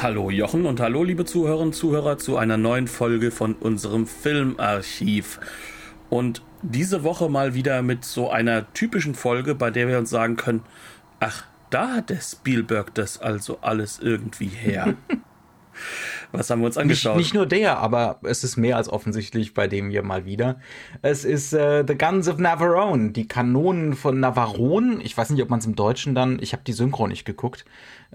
[0.00, 5.40] Hallo Jochen und hallo liebe Zuhörerinnen und Zuhörer zu einer neuen Folge von unserem Filmarchiv.
[6.08, 10.36] Und diese Woche mal wieder mit so einer typischen Folge, bei der wir uns sagen
[10.36, 10.62] können,
[11.18, 14.94] ach, da hat der Spielberg das also alles irgendwie her.
[16.32, 17.16] Was haben wir uns angeschaut?
[17.16, 20.60] Nicht, nicht, nur der, aber es ist mehr als offensichtlich bei dem hier mal wieder.
[21.02, 25.02] Es ist äh, The Guns of Navarone, die Kanonen von Navarone.
[25.02, 27.64] Ich weiß nicht, ob man es im Deutschen dann, ich habe die Synchro nicht geguckt,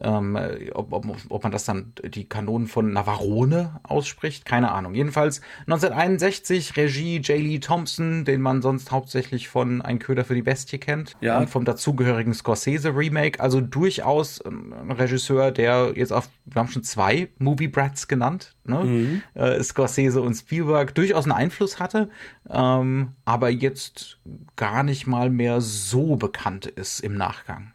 [0.01, 0.37] ähm,
[0.73, 4.95] ob, ob, ob man das dann die Kanonen von Navarone ausspricht, keine Ahnung.
[4.95, 7.39] Jedenfalls 1961 Regie J.
[7.39, 11.37] Lee Thompson, den man sonst hauptsächlich von Ein Köder für die Bestie kennt ja.
[11.37, 13.39] und vom dazugehörigen Scorsese Remake.
[13.39, 18.83] Also durchaus ein Regisseur, der jetzt auf, wir haben schon zwei Movie Brats genannt, ne?
[18.83, 19.21] Mhm.
[19.35, 22.09] Äh, Scorsese und Spielberg durchaus einen Einfluss hatte,
[22.49, 24.19] ähm, aber jetzt
[24.55, 27.72] gar nicht mal mehr so bekannt ist im Nachgang.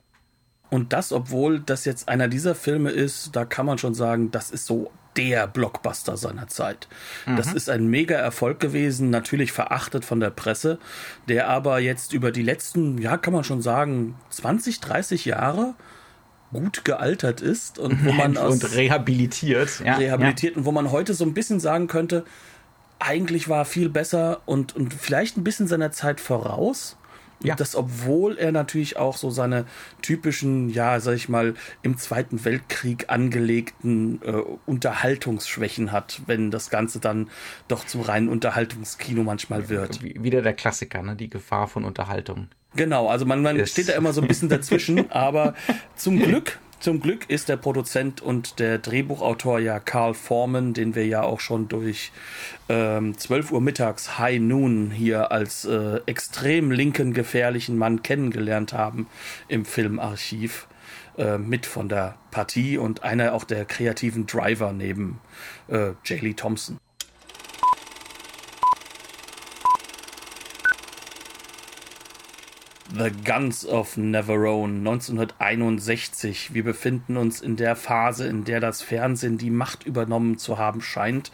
[0.71, 4.51] Und das, obwohl das jetzt einer dieser Filme ist, da kann man schon sagen, das
[4.51, 6.89] ist so der Blockbuster seiner Zeit.
[7.27, 7.37] Mhm.
[7.37, 10.79] Das ist ein mega Erfolg gewesen, natürlich verachtet von der Presse,
[11.29, 15.75] der aber jetzt über die letzten, ja, kann man schon sagen, 20, 30 Jahre
[16.53, 20.59] gut gealtert ist und wo man aus und rehabilitiert, ja, rehabilitiert ja.
[20.59, 22.25] und wo man heute so ein bisschen sagen könnte,
[22.99, 26.97] eigentlich war viel besser und, und vielleicht ein bisschen seiner Zeit voraus.
[27.42, 27.55] Ja.
[27.55, 29.64] Das, obwohl er natürlich auch so seine
[30.03, 36.98] typischen, ja, sag ich mal, im Zweiten Weltkrieg angelegten äh, Unterhaltungsschwächen hat, wenn das Ganze
[36.98, 37.31] dann
[37.69, 40.03] doch zum reinen Unterhaltungskino manchmal wird.
[40.03, 41.15] Wieder der Klassiker, ne?
[41.15, 42.48] Die Gefahr von Unterhaltung.
[42.75, 45.54] Genau, also man, man steht da immer so ein bisschen dazwischen, aber
[45.97, 51.06] zum Glück zum Glück ist der Produzent und der Drehbuchautor ja Carl Forman, den wir
[51.06, 52.12] ja auch schon durch
[52.69, 59.06] ähm, 12 Uhr mittags High Noon hier als äh, extrem linken, gefährlichen Mann kennengelernt haben
[59.49, 60.69] im Filmarchiv.
[61.19, 65.19] Äh, mit von der Partie und einer auch der kreativen Driver neben
[65.66, 66.22] äh, J.
[66.22, 66.78] Lee Thompson.
[72.97, 76.54] The Guns of Navarone 1961.
[76.54, 80.81] Wir befinden uns in der Phase, in der das Fernsehen die Macht übernommen zu haben
[80.81, 81.31] scheint.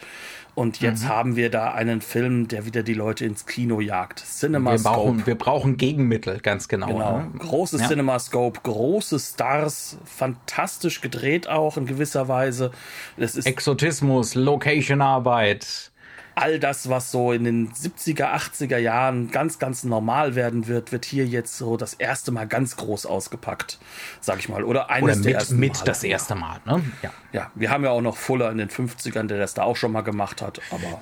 [0.53, 1.09] Und jetzt mhm.
[1.09, 4.19] haben wir da einen Film, der wieder die Leute ins Kino jagt.
[4.19, 4.83] CinemaScope.
[4.83, 6.87] Wir brauchen, wir brauchen Gegenmittel, ganz genau.
[6.87, 7.17] genau.
[7.19, 7.31] Ne?
[7.39, 7.87] Großes ja.
[7.87, 12.71] CinemaScope, große Stars, fantastisch gedreht auch in gewisser Weise.
[13.17, 15.91] Das ist Exotismus, Location-Arbeit
[16.35, 21.05] all das, was so in den 70er, 80er Jahren ganz, ganz normal werden wird, wird
[21.05, 23.79] hier jetzt so das erste Mal ganz groß ausgepackt,
[24.19, 24.63] sag ich mal.
[24.63, 25.85] Oder eines Oder mit, der ersten mit Mal.
[25.85, 26.83] das erste Mal, ne?
[27.01, 27.11] Ja.
[27.31, 29.91] ja, wir haben ja auch noch Fuller in den 50ern, der das da auch schon
[29.91, 31.01] mal gemacht hat, aber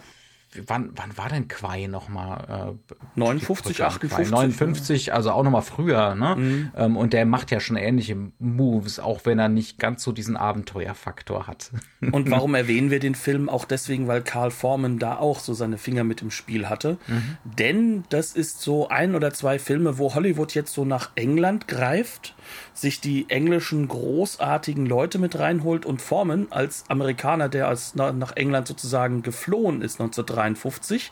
[0.67, 2.75] wann, wann war denn Quai nochmal?
[2.87, 4.31] Äh, 59, 58.
[4.31, 6.35] 59, also auch nochmal früher, ne?
[6.35, 6.71] Mhm.
[6.75, 10.37] Ähm, und der macht ja schon ähnliche Moves, auch wenn er nicht ganz so diesen
[10.37, 11.71] Abenteuerfaktor hat.
[12.11, 13.47] Und warum erwähnen wir den Film?
[13.49, 16.97] Auch deswegen, weil Carl Forman da auch so seine Finger mit im Spiel hatte.
[17.07, 17.37] Mhm.
[17.43, 22.35] Denn das ist so ein oder zwei Filme, wo Hollywood jetzt so nach England greift
[22.73, 28.67] sich die englischen großartigen Leute mit reinholt und Forman als Amerikaner, der als nach England
[28.67, 29.99] sozusagen geflohen ist
[30.43, 31.11] 1953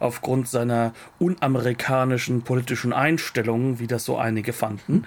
[0.00, 5.06] aufgrund seiner unamerikanischen politischen Einstellungen, wie das so einige fanden.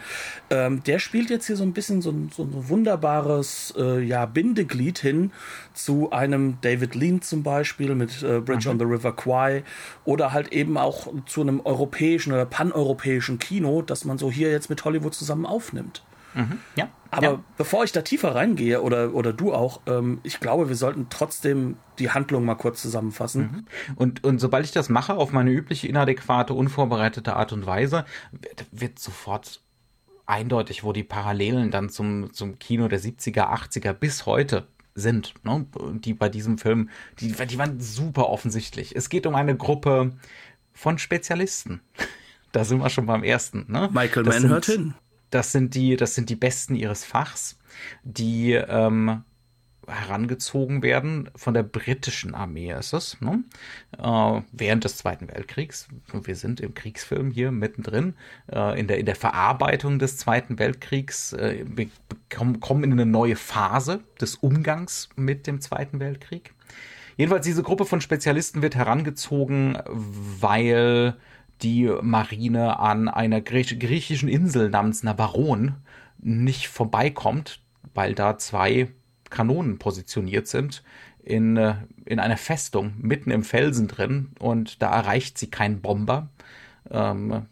[0.50, 4.25] Ähm, der spielt jetzt hier so ein bisschen so ein, so ein wunderbares äh, ja,
[4.25, 5.31] Bindeglied hin
[5.73, 8.73] zu einem David Lean zum Beispiel mit äh, Bridge mhm.
[8.73, 9.63] on the River Kwai
[10.05, 14.69] oder halt eben auch zu einem europäischen oder paneuropäischen Kino, das man so hier jetzt
[14.69, 16.03] mit Hollywood zusammen aufnimmt.
[16.34, 16.59] Mhm.
[16.75, 16.89] Ja.
[17.12, 17.44] Aber ja.
[17.57, 21.78] bevor ich da tiefer reingehe oder, oder du auch, ähm, ich glaube, wir sollten trotzdem
[21.99, 23.41] die Handlung mal kurz zusammenfassen.
[23.41, 23.96] Mhm.
[23.96, 28.66] Und, und sobald ich das mache, auf meine übliche inadäquate, unvorbereitete Art und Weise, wird,
[28.72, 29.61] wird sofort
[30.26, 35.66] eindeutig, wo die Parallelen dann zum, zum Kino der 70er, 80er bis heute sind, ne?
[35.99, 36.90] die bei diesem Film,
[37.20, 38.96] die, die waren super offensichtlich.
[38.96, 40.14] Es geht um eine Gruppe
[40.73, 41.81] von Spezialisten.
[42.53, 43.66] Da sind wir schon beim ersten.
[43.67, 43.90] Ne?
[43.91, 44.93] Michael das Mann hört hin.
[45.29, 47.58] Das sind die, das sind die Besten ihres Fachs,
[48.03, 49.24] die ähm,
[49.88, 53.44] herangezogen werden von der britischen Armee ist es, ne?
[53.97, 55.88] äh, während des Zweiten Weltkriegs.
[56.12, 58.16] Wir sind im Kriegsfilm hier mittendrin,
[58.52, 61.34] äh, in, der, in der Verarbeitung des Zweiten Weltkriegs.
[61.34, 61.88] Äh, wir
[62.34, 66.53] kommen, kommen in eine neue Phase des Umgangs mit dem Zweiten Weltkrieg.
[67.16, 71.16] Jedenfalls diese Gruppe von Spezialisten wird herangezogen, weil
[71.61, 75.75] die Marine an einer griechischen Insel namens Navarone
[76.19, 77.61] nicht vorbeikommt,
[77.93, 78.89] weil da zwei
[79.29, 80.83] Kanonen positioniert sind
[81.23, 81.75] in, äh,
[82.05, 86.29] in einer Festung mitten im Felsen drin und da erreicht sie kein Bomber.
[86.89, 87.45] Ähm,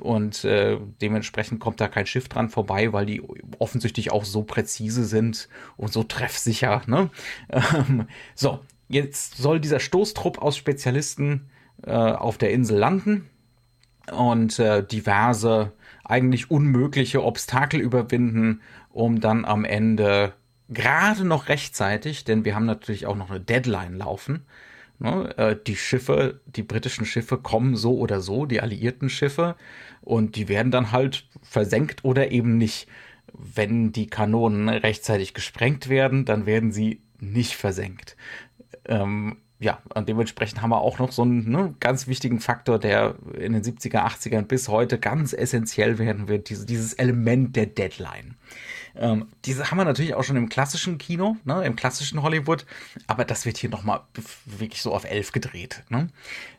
[0.00, 3.22] und äh, dementsprechend kommt da kein Schiff dran vorbei, weil die
[3.58, 6.82] offensichtlich auch so präzise sind und so treffsicher.
[6.86, 7.10] Ne?
[7.50, 8.06] Ähm,
[8.36, 11.50] so, jetzt soll dieser Stoßtrupp aus Spezialisten
[11.82, 13.28] äh, auf der Insel landen
[14.12, 15.72] und äh, diverse
[16.04, 18.60] eigentlich unmögliche Obstakel überwinden,
[18.90, 20.34] um dann am Ende
[20.68, 24.46] gerade noch rechtzeitig, denn wir haben natürlich auch noch eine Deadline laufen.
[24.98, 25.36] Ne?
[25.36, 29.56] Äh, die Schiffe, die britischen Schiffe kommen so oder so, die alliierten Schiffe,
[30.00, 32.88] und die werden dann halt versenkt oder eben nicht.
[33.32, 38.16] Wenn die Kanonen rechtzeitig gesprengt werden, dann werden sie nicht versenkt.
[38.84, 43.14] Ähm, ja, und dementsprechend haben wir auch noch so einen ne, ganz wichtigen Faktor, der
[43.32, 48.36] in den 70er, 80ern bis heute ganz essentiell werden wird, diese, dieses Element der Deadline.
[48.94, 52.66] Ähm, diese haben wir natürlich auch schon im klassischen Kino, ne, im klassischen Hollywood,
[53.06, 54.02] aber das wird hier nochmal
[54.44, 55.82] wirklich so auf elf gedreht.
[55.88, 56.08] Ne?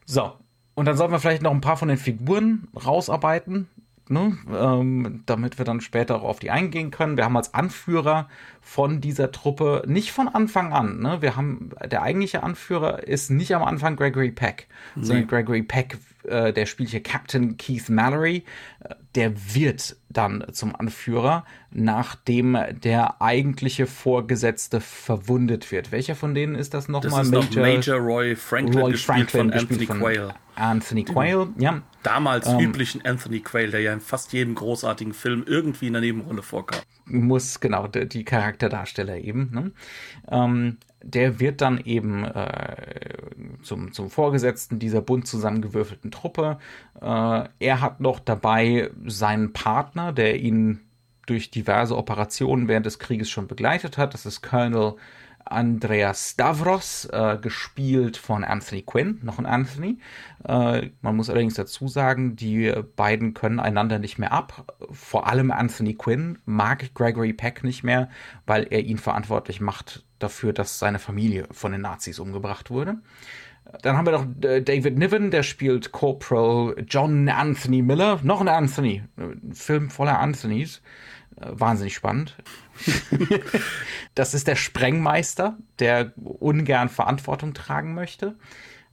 [0.06, 0.34] So,
[0.74, 3.70] und dann sollten wir vielleicht noch ein paar von den Figuren rausarbeiten,
[4.10, 7.18] ne, ähm, damit wir dann später auch auf die eingehen können.
[7.18, 8.30] Wir haben als Anführer
[8.62, 11.00] von dieser Truppe nicht von Anfang an.
[11.00, 15.06] Ne, wir haben der eigentliche Anführer ist nicht am Anfang Gregory Peck, nee.
[15.06, 15.98] sondern Gregory Peck
[16.28, 18.44] äh, der spielt hier Captain Keith Mallory,
[19.16, 25.92] der wird dann zum Anführer, nachdem der eigentliche Vorgesetzte verwundet wird.
[25.92, 27.26] Welcher von denen ist das nochmal?
[27.26, 30.36] Das ist Major, Major Roy Franklin, Roy gespielt Franklin, von Anthony von Quayle.
[30.56, 31.82] Anthony Quayle, ja.
[32.04, 36.02] Damals ähm, üblichen Anthony Quayle, der ja in fast jedem großartigen Film irgendwie in der
[36.02, 36.80] Nebenrolle vorkam.
[37.06, 39.52] Muss, genau, die, die Charakterdarsteller eben.
[39.52, 39.72] Ne?
[40.30, 42.76] Ähm, der wird dann eben äh,
[43.62, 46.58] zum, zum Vorgesetzten dieser bunt zusammengewürfelten Truppe.
[47.02, 50.82] Äh, er hat noch dabei seinen Partner, der ihn
[51.26, 54.14] durch diverse Operationen während des Krieges schon begleitet hat.
[54.14, 54.96] Das ist Colonel
[55.46, 60.00] Andreas Stavros, äh, gespielt von Anthony Quinn, noch ein Anthony.
[60.48, 64.76] Äh, man muss allerdings dazu sagen, die beiden können einander nicht mehr ab.
[64.92, 68.10] Vor allem Anthony Quinn mag Gregory Peck nicht mehr,
[68.46, 72.98] weil er ihn verantwortlich macht dafür, dass seine Familie von den Nazis umgebracht wurde.
[73.82, 78.20] Dann haben wir noch äh, David Niven, der spielt Corporal John Anthony Miller.
[78.24, 79.04] Noch ein Anthony.
[79.18, 80.82] Ein Film voller Anthonys.
[81.40, 82.36] Äh, wahnsinnig spannend.
[84.16, 88.36] das ist der Sprengmeister, der ungern Verantwortung tragen möchte.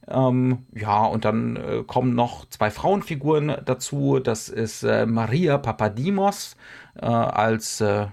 [0.07, 4.19] Ähm, ja, und dann äh, kommen noch zwei Frauenfiguren dazu.
[4.19, 6.57] Das ist äh, Maria Papadimos
[6.95, 8.07] äh, als, äh,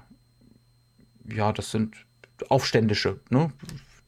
[1.29, 1.97] ja, das sind
[2.49, 3.53] Aufständische, ne?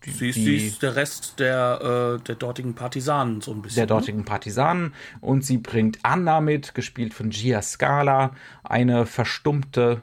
[0.04, 3.76] Die, sie, ist, sie ist der Rest der, äh, der dortigen Partisanen, so ein bisschen.
[3.76, 3.88] Der ne?
[3.88, 4.94] dortigen Partisanen.
[5.20, 8.34] Und sie bringt Anna mit, gespielt von Gia Scala,
[8.64, 10.02] eine verstummte,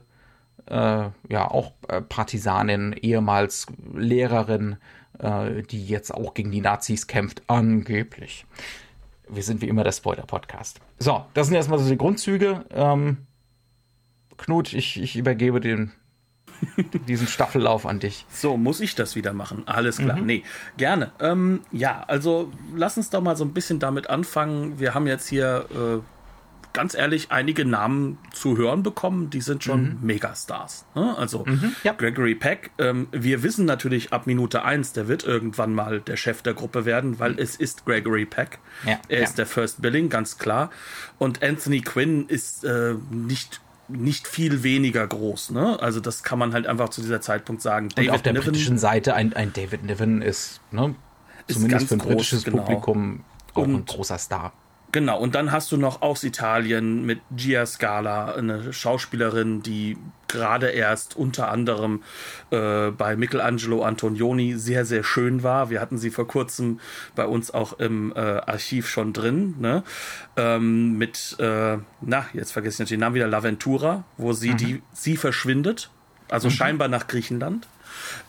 [0.73, 4.77] ja, auch äh, Partisanin, ehemals Lehrerin,
[5.19, 8.45] äh, die jetzt auch gegen die Nazis kämpft, angeblich.
[9.27, 10.79] Wir sind wie immer der Spoiler-Podcast.
[10.97, 12.65] So, das sind erstmal so die Grundzüge.
[12.71, 13.17] Ähm,
[14.37, 15.91] Knut, ich, ich übergebe den
[17.07, 18.25] diesen Staffellauf an dich.
[18.39, 19.63] So, muss ich das wieder machen?
[19.65, 20.17] Alles klar.
[20.17, 20.25] Mhm.
[20.25, 20.43] Nee,
[20.77, 21.11] gerne.
[21.19, 24.79] Ähm, ja, also lass uns doch mal so ein bisschen damit anfangen.
[24.79, 26.18] Wir haben jetzt hier äh,
[26.73, 29.97] ganz ehrlich einige Namen zu hören bekommen, die sind schon mhm.
[30.01, 30.85] Megastars.
[30.95, 31.17] Ne?
[31.17, 31.93] Also mhm, ja.
[31.93, 36.41] Gregory Peck, ähm, wir wissen natürlich ab Minute 1, der wird irgendwann mal der Chef
[36.41, 38.59] der Gruppe werden, weil es ist Gregory Peck.
[38.85, 39.23] Ja, er ja.
[39.23, 40.69] ist der First Billing, ganz klar.
[41.17, 43.61] Und Anthony Quinn ist äh, nicht
[43.91, 45.49] nicht viel weniger groß.
[45.49, 45.79] Ne?
[45.81, 47.89] Also das kann man halt einfach zu dieser Zeitpunkt sagen.
[47.89, 50.93] David Und auf der Niven, britischen Seite ein, ein David Niven ist, ne,
[51.47, 52.57] ist zumindest für ein britisches genau.
[52.57, 53.23] Publikum
[53.53, 54.53] auch Und ein großer Star.
[54.91, 60.69] Genau, und dann hast du noch aus Italien mit Gia Scala, eine Schauspielerin, die gerade
[60.69, 62.03] erst unter anderem
[62.49, 65.69] äh, bei Michelangelo Antonioni sehr, sehr schön war.
[65.69, 66.79] Wir hatten sie vor kurzem
[67.15, 69.83] bei uns auch im äh, Archiv schon drin, ne?
[70.37, 74.57] Ähm, mit, äh, na, jetzt vergesse ich natürlich den Namen wieder, Laventura, wo sie mhm.
[74.57, 75.89] die, sie verschwindet,
[76.29, 76.53] also mhm.
[76.53, 77.67] scheinbar nach Griechenland.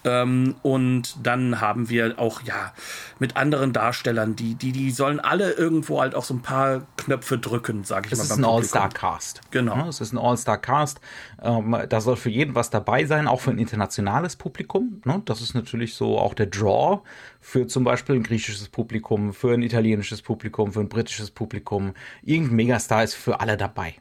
[0.05, 2.73] Ähm, und dann haben wir auch, ja,
[3.19, 7.39] mit anderen Darstellern, die, die, die sollen alle irgendwo halt auch so ein paar Knöpfe
[7.39, 8.25] drücken, sage ich es mal.
[8.25, 9.41] Es ist ein All-Star-Cast.
[9.51, 9.77] Genau.
[9.77, 11.01] Ja, es ist ein All-Star-Cast.
[11.43, 15.03] Ähm, da soll für jeden was dabei sein, auch für ein internationales Publikum.
[15.05, 15.23] Ne?
[15.25, 17.03] Das ist natürlich so auch der Draw
[17.41, 21.95] für zum Beispiel ein griechisches Publikum, für ein italienisches Publikum, für ein britisches Publikum.
[22.23, 23.95] Irgendein Megastar ist für alle dabei.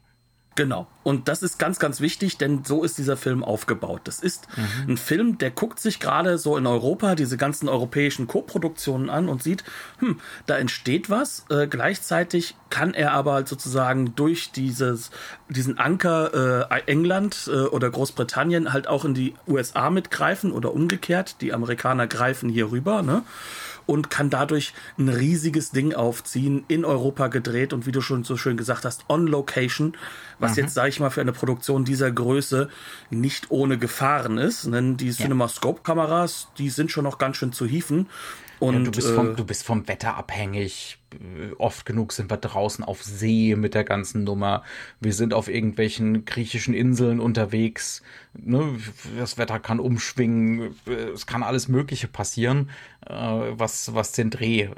[0.56, 0.88] Genau.
[1.04, 4.02] Und das ist ganz, ganz wichtig, denn so ist dieser Film aufgebaut.
[4.04, 4.94] Das ist mhm.
[4.94, 9.42] ein Film, der guckt sich gerade so in Europa diese ganzen europäischen Koproduktionen an und
[9.42, 9.64] sieht,
[10.00, 11.46] hm, da entsteht was.
[11.50, 15.12] Äh, gleichzeitig kann er aber halt sozusagen durch dieses,
[15.48, 21.38] diesen Anker äh, England äh, oder Großbritannien halt auch in die USA mitgreifen oder umgekehrt.
[21.40, 23.24] Die Amerikaner greifen hier rüber, ne?
[23.90, 28.38] und kann dadurch ein riesiges Ding aufziehen, in Europa gedreht und wie du schon so
[28.38, 29.98] schön gesagt hast, on Location,
[30.40, 30.64] was mhm.
[30.64, 32.70] jetzt, sage ich mal, für eine Produktion dieser Größe
[33.10, 34.66] nicht ohne Gefahren ist.
[34.72, 38.08] Denn die CinemaScope-Kameras, die sind schon noch ganz schön zu hieven.
[38.60, 40.98] Und, ja, du, bist vom, äh, du bist vom Wetter abhängig.
[41.58, 44.64] Oft genug sind wir draußen auf See mit der ganzen Nummer.
[45.00, 48.04] Wir sind auf irgendwelchen griechischen Inseln unterwegs.
[48.34, 48.78] Ne?
[49.18, 50.76] Das Wetter kann umschwingen.
[51.14, 52.70] Es kann alles Mögliche passieren,
[53.08, 54.70] äh, was, was den Dreh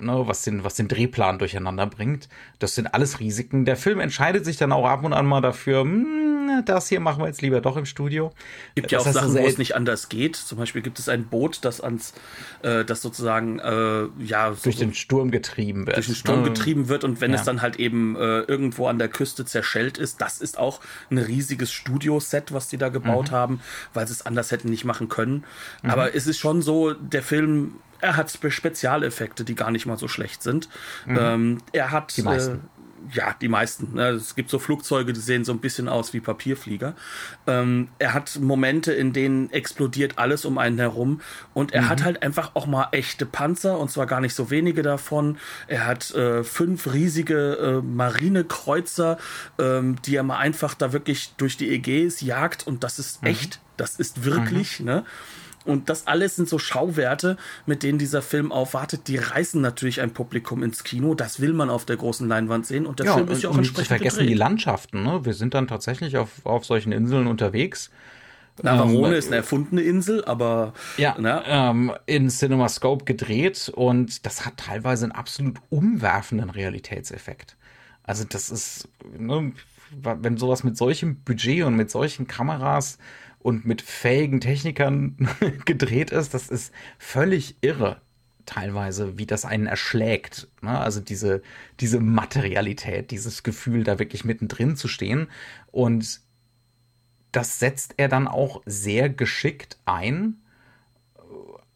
[0.00, 2.28] ne, was den, was den Drehplan durcheinander bringt.
[2.58, 3.64] Das sind alles Risiken.
[3.64, 6.30] Der Film entscheidet sich dann auch ab und an mal dafür, mh, hm,
[6.64, 8.32] das hier machen wir jetzt lieber doch im Studio.
[8.74, 10.36] Gibt ja auch Sachen, wo es nicht anders geht.
[10.36, 12.12] Zum Beispiel gibt es ein Boot, das ans,
[12.62, 15.96] äh, das sozusagen, äh, ja, durch so, den Sturm getrieben wird.
[15.96, 16.48] Durch den Sturm ne?
[16.50, 17.38] getrieben wird und wenn ja.
[17.38, 20.80] es dann halt eben äh, irgendwo an der Küste zerschellt ist, das ist auch
[21.10, 23.34] ein riesiges Studioset, was die da gebaut mhm.
[23.34, 23.60] haben,
[23.94, 25.44] weil sie es anders hätten nicht machen können.
[25.82, 25.90] Mhm.
[25.90, 30.08] Aber es ist schon so, der Film er hat Spezialeffekte, die gar nicht mal so
[30.08, 30.68] schlecht sind.
[31.06, 31.18] Mhm.
[31.20, 32.54] Ähm, er hat die meisten.
[32.56, 32.80] Äh,
[33.12, 33.94] ja, die meisten.
[33.94, 34.10] Ne?
[34.10, 36.94] Es gibt so Flugzeuge, die sehen so ein bisschen aus wie Papierflieger.
[37.46, 41.20] Ähm, er hat Momente, in denen explodiert alles um einen herum.
[41.54, 41.88] Und er mhm.
[41.88, 45.38] hat halt einfach auch mal echte Panzer, und zwar gar nicht so wenige davon.
[45.66, 49.18] Er hat äh, fünf riesige äh, Marinekreuzer,
[49.58, 52.66] ähm, die er mal einfach da wirklich durch die Ägäis jagt.
[52.66, 53.28] Und das ist mhm.
[53.28, 53.60] echt.
[53.76, 54.86] Das ist wirklich, mhm.
[54.86, 55.04] ne?
[55.64, 57.36] Und das alles sind so Schauwerte,
[57.66, 59.08] mit denen dieser Film aufwartet.
[59.08, 61.14] Die reißen natürlich ein Publikum ins Kino.
[61.14, 62.86] Das will man auf der großen Leinwand sehen.
[62.86, 63.90] Und der ja, Film ist ja auch entsprechend.
[63.90, 64.30] Wir vergessen gedreht.
[64.30, 65.02] die Landschaften.
[65.02, 65.24] Ne?
[65.24, 67.90] Wir sind dann tatsächlich auf, auf solchen Inseln unterwegs.
[68.62, 71.42] Navarone ähm, ist eine erfundene Insel, aber ja, ne?
[71.46, 77.56] ähm, in CinemaScope gedreht und das hat teilweise einen absolut umwerfenden Realitätseffekt.
[78.02, 79.52] Also das ist, ne,
[79.92, 82.98] wenn sowas mit solchem Budget und mit solchen Kameras
[83.40, 85.28] und mit fähigen Technikern
[85.64, 88.00] gedreht ist, das ist völlig irre
[88.46, 90.48] teilweise, wie das einen erschlägt.
[90.60, 90.78] Ne?
[90.78, 91.42] Also diese,
[91.78, 95.28] diese Materialität, dieses Gefühl, da wirklich mittendrin zu stehen.
[95.70, 96.20] Und
[97.32, 100.42] das setzt er dann auch sehr geschickt ein.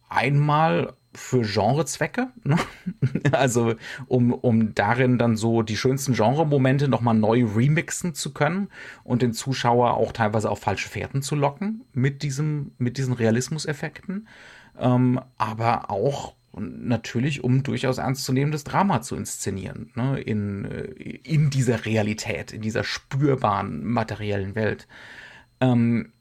[0.09, 2.57] Einmal für Genrezwecke, ne?
[3.31, 3.75] also
[4.07, 8.69] um, um darin dann so die schönsten Genremomente nochmal neu remixen zu können
[9.03, 14.27] und den Zuschauer auch teilweise auf falsche Fährten zu locken mit diesem, mit diesen Realismuseffekten,
[14.77, 20.19] ähm, aber auch natürlich, um durchaus ernstzunehmendes Drama zu inszenieren, ne?
[20.19, 20.83] in, äh,
[21.23, 24.87] in dieser Realität, in dieser spürbaren materiellen Welt.
[25.59, 26.13] Ähm,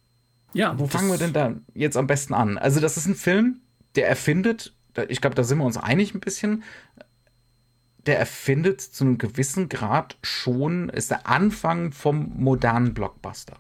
[0.53, 2.59] ja, wo fangen wir denn da jetzt am besten an?
[2.59, 3.61] Also das ist ein Film,
[3.97, 4.75] der erfindet
[5.09, 6.63] ich glaube, da sind wir uns einig ein bisschen,
[8.07, 13.57] der erfindet zu einem gewissen Grad schon, ist der Anfang vom modernen Blockbuster.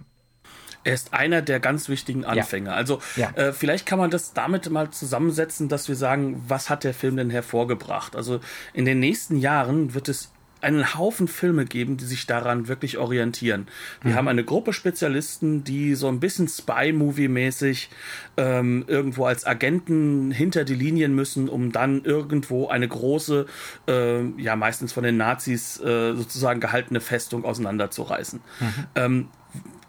[0.85, 2.73] Er ist einer der ganz wichtigen Anfänger.
[2.73, 2.77] Ja.
[2.77, 3.31] Also ja.
[3.31, 7.17] Äh, vielleicht kann man das damit mal zusammensetzen, dass wir sagen, was hat der Film
[7.17, 8.15] denn hervorgebracht?
[8.15, 8.41] Also
[8.75, 10.34] in den nächsten Jahren wird es
[10.65, 13.69] einen Haufen Filme geben, die sich daran wirklich orientieren.
[14.03, 14.17] Wir mhm.
[14.17, 17.91] haben eine Gruppe Spezialisten, die so ein bisschen Spy-Movie-mäßig
[18.37, 23.47] ähm, irgendwo als Agenten hinter die Linien müssen, um dann irgendwo eine große,
[23.89, 28.41] äh, ja meistens von den Nazis äh, sozusagen gehaltene Festung auseinanderzureißen.
[28.61, 28.87] Mhm.
[28.95, 29.29] Ähm,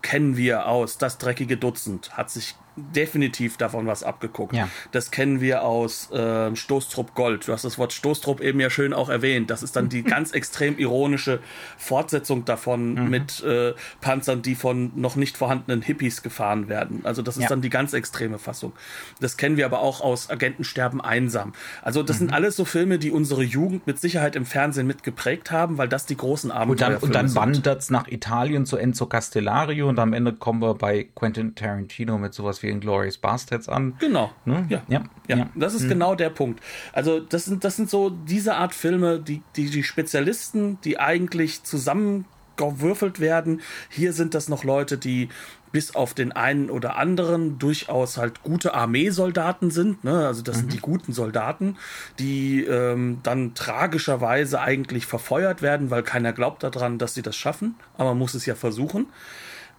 [0.02, 4.54] kennen wir aus Das dreckige Dutzend, hat sich definitiv davon was abgeguckt.
[4.54, 4.68] Ja.
[4.92, 7.48] Das kennen wir aus äh, Stoßtrupp Gold.
[7.48, 9.50] Du hast das Wort Stoßtrupp eben ja schön auch erwähnt.
[9.50, 11.40] Das ist dann die ganz extrem ironische
[11.78, 13.10] Fortsetzung davon mhm.
[13.10, 17.02] mit äh, Panzern, die von noch nicht vorhandenen Hippies gefahren werden.
[17.04, 17.50] Also das ist ja.
[17.50, 18.74] dann die ganz extreme Fassung.
[19.22, 21.54] Das kennen wir aber auch aus Agentensterben einsam.
[21.82, 22.20] Also das mhm.
[22.20, 26.06] sind alles so Filme, die unsere Jugend mit Sicherheit im Fernsehen mitgeprägt haben, weil das
[26.06, 30.00] die großen Abenteuer Und dann, und dann wandert es nach Italien zu Enzo Castellario und
[30.00, 33.96] am Ende kommen wir bei Quentin Tarantino mit sowas wie wie Glorious Bastards an.
[34.00, 34.32] Genau.
[34.46, 34.66] Ne?
[34.70, 34.82] Ja.
[34.88, 35.04] Ja.
[35.28, 35.38] ja.
[35.38, 35.50] ja.
[35.56, 35.90] Das ist mhm.
[35.90, 36.62] genau der Punkt.
[36.94, 41.64] Also, das sind, das sind so diese Art Filme, die, die, die Spezialisten, die eigentlich
[41.64, 42.26] zusammen
[42.58, 43.62] gewürfelt werden.
[43.90, 45.30] Hier sind das noch Leute, die
[45.72, 50.06] bis auf den einen oder anderen durchaus halt gute Armeesoldaten sind.
[50.06, 50.26] Ne?
[50.26, 50.60] Also das mhm.
[50.62, 51.76] sind die guten Soldaten,
[52.18, 57.76] die ähm, dann tragischerweise eigentlich verfeuert werden, weil keiner glaubt daran, dass sie das schaffen.
[57.98, 59.08] Aber man muss es ja versuchen.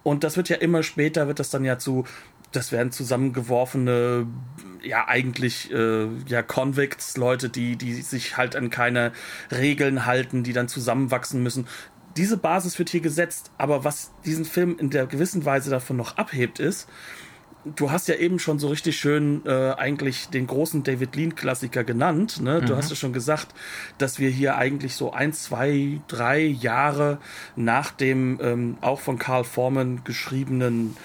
[0.03, 2.05] Und das wird ja immer später, wird das dann ja zu,
[2.57, 4.27] das werden zusammengeworfene,
[4.83, 9.13] ja eigentlich äh, ja Convicts, Leute, die, die sich halt an keine
[9.51, 11.67] Regeln halten, die dann zusammenwachsen müssen
[12.17, 16.17] diese Basis wird hier gesetzt, aber was diesen Film in der gewissen Weise davon noch
[16.17, 16.89] abhebt, ist,
[17.75, 22.41] du hast ja eben schon so richtig schön äh, eigentlich den großen David Lean-Klassiker genannt.
[22.41, 22.63] Ne?
[22.63, 22.77] Du mhm.
[22.79, 23.49] hast ja schon gesagt,
[23.99, 27.19] dass wir hier eigentlich so ein, zwei, drei Jahre
[27.57, 30.97] nach dem ähm, auch von Carl Forman geschriebenen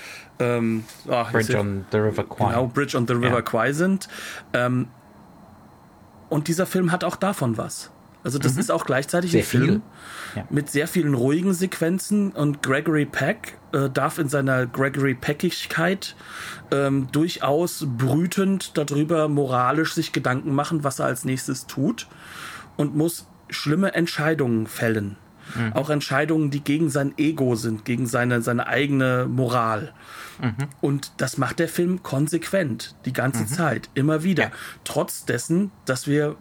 [0.41, 2.50] ähm, oh, Bridge on the River Kwai.
[2.50, 3.41] Genau, Bridge on the River ja.
[3.41, 4.07] Kwai sind.
[4.53, 4.88] Ähm,
[6.29, 7.91] und dieser Film hat auch davon was.
[8.24, 8.60] Also das mhm.
[8.60, 9.81] ist auch gleichzeitig sehr ein Film
[10.36, 10.45] ja.
[10.50, 16.15] mit sehr vielen ruhigen Sequenzen und Gregory Peck äh, darf in seiner Gregory Peckigkeit
[16.71, 22.07] ähm, durchaus brütend darüber moralisch sich Gedanken machen, was er als nächstes tut
[22.77, 25.17] und muss schlimme Entscheidungen fällen.
[25.55, 25.74] Mhm.
[25.74, 29.93] Auch Entscheidungen, die gegen sein Ego sind, gegen seine, seine eigene Moral.
[30.41, 30.67] Mhm.
[30.81, 33.48] Und das macht der Film konsequent, die ganze mhm.
[33.48, 34.45] Zeit, immer wieder.
[34.45, 34.51] Ja.
[34.83, 36.38] Trotz dessen, dass wir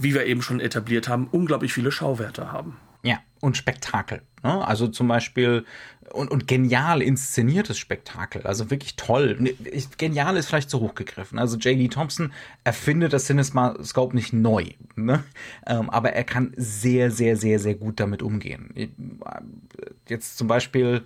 [0.00, 2.76] wie wir eben schon etabliert haben, unglaublich viele Schauwerte haben.
[3.02, 4.22] Ja, und Spektakel.
[4.42, 4.66] Ne?
[4.66, 5.64] Also zum Beispiel
[6.12, 8.42] und, und genial inszeniertes Spektakel.
[8.46, 9.54] Also wirklich toll.
[9.98, 11.38] Genial ist vielleicht zu hoch gegriffen.
[11.38, 11.88] Also J.D.
[11.88, 12.32] Thompson
[12.64, 14.66] erfindet das CinemaScope nicht neu.
[14.94, 15.24] Ne?
[15.66, 18.90] Ähm, aber er kann sehr, sehr, sehr, sehr gut damit umgehen.
[20.08, 21.02] Jetzt zum Beispiel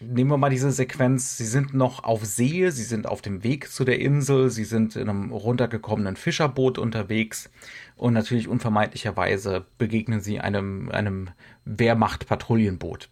[0.00, 3.70] nehmen wir mal diese Sequenz, sie sind noch auf See, sie sind auf dem Weg
[3.70, 7.50] zu der Insel, sie sind in einem runtergekommenen Fischerboot unterwegs
[7.96, 11.28] und natürlich unvermeidlicherweise begegnen sie einem, einem
[11.66, 13.10] Wehrmacht-Patrouillenboot.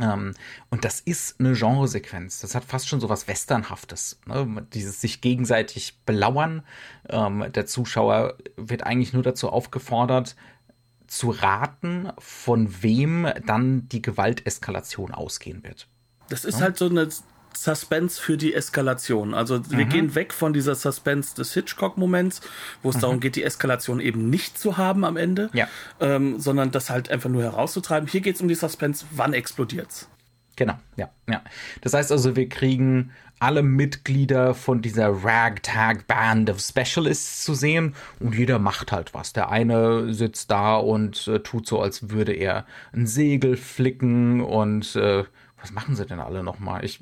[0.00, 0.34] Ähm,
[0.70, 2.40] und das ist eine Genresequenz.
[2.40, 4.20] Das hat fast schon so was Westernhaftes.
[4.26, 4.66] Ne?
[4.72, 6.62] Dieses sich gegenseitig belauern.
[7.08, 10.36] Ähm, der Zuschauer wird eigentlich nur dazu aufgefordert,
[11.06, 15.88] zu raten, von wem dann die Gewalteskalation ausgehen wird.
[16.28, 16.66] Das ist ja?
[16.66, 17.08] halt so eine
[17.56, 19.34] Suspense für die Eskalation.
[19.34, 19.88] Also wir mhm.
[19.88, 22.40] gehen weg von dieser Suspense des Hitchcock-Moments,
[22.82, 23.00] wo es mhm.
[23.00, 25.68] darum geht, die Eskalation eben nicht zu haben am Ende, ja.
[26.00, 28.08] ähm, sondern das halt einfach nur herauszutreiben.
[28.08, 30.08] Hier geht es um die Suspense, wann explodiert's.
[30.56, 31.42] Genau, ja, ja.
[31.80, 37.94] Das heißt also, wir kriegen alle Mitglieder von dieser Ragtag Band of Specialists zu sehen
[38.18, 39.32] und jeder macht halt was.
[39.32, 44.94] Der eine sitzt da und äh, tut so, als würde er ein Segel flicken und
[44.96, 45.24] äh,
[45.60, 46.84] was machen sie denn alle nochmal?
[46.84, 47.00] Ich,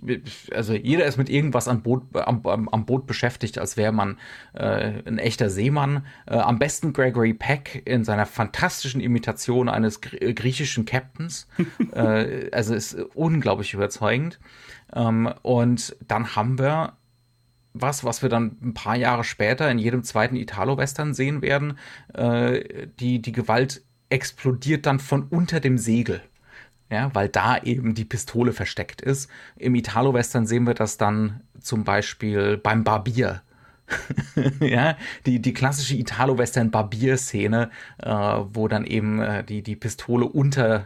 [0.53, 4.19] also jeder ist mit irgendwas am Boot, am, am Boot beschäftigt, als wäre man
[4.55, 6.07] äh, ein echter Seemann.
[6.27, 11.47] Äh, am besten Gregory Peck in seiner fantastischen Imitation eines griechischen Captains.
[11.93, 14.39] äh, also ist unglaublich überzeugend.
[14.93, 16.95] Ähm, und dann haben wir
[17.75, 21.79] was, was wir dann ein paar Jahre später in jedem zweiten Italo-Western sehen werden.
[22.15, 26.23] Äh, die, die Gewalt explodiert dann von unter dem Segel.
[26.91, 29.31] Ja, weil da eben die Pistole versteckt ist.
[29.57, 33.43] Im Italo-Western sehen wir das dann zum Beispiel beim Barbier.
[34.61, 34.97] ja,
[35.27, 40.85] die, die klassische Italo-Western-Barbier-Szene, äh, wo dann eben äh, die, die Pistole unter äh,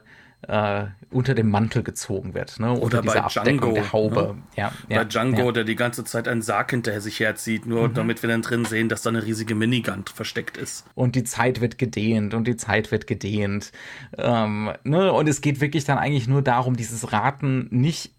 [0.49, 2.59] unter dem Mantel gezogen wird.
[2.59, 2.73] Ne?
[2.73, 4.35] Oder bei Django, der Haube.
[4.35, 4.43] Ne?
[4.57, 5.53] Ja, bei ja, Django, ja.
[5.53, 7.95] der die ganze Zeit einen Sarg hinterher sich herzieht, nur mhm.
[7.95, 10.85] damit wir dann drin sehen, dass da eine riesige Minigun versteckt ist.
[10.95, 13.71] Und die Zeit wird gedehnt und die Zeit wird gedehnt.
[14.19, 15.13] Ähm, ne?
[15.13, 18.13] Und es geht wirklich dann eigentlich nur darum, dieses Raten nicht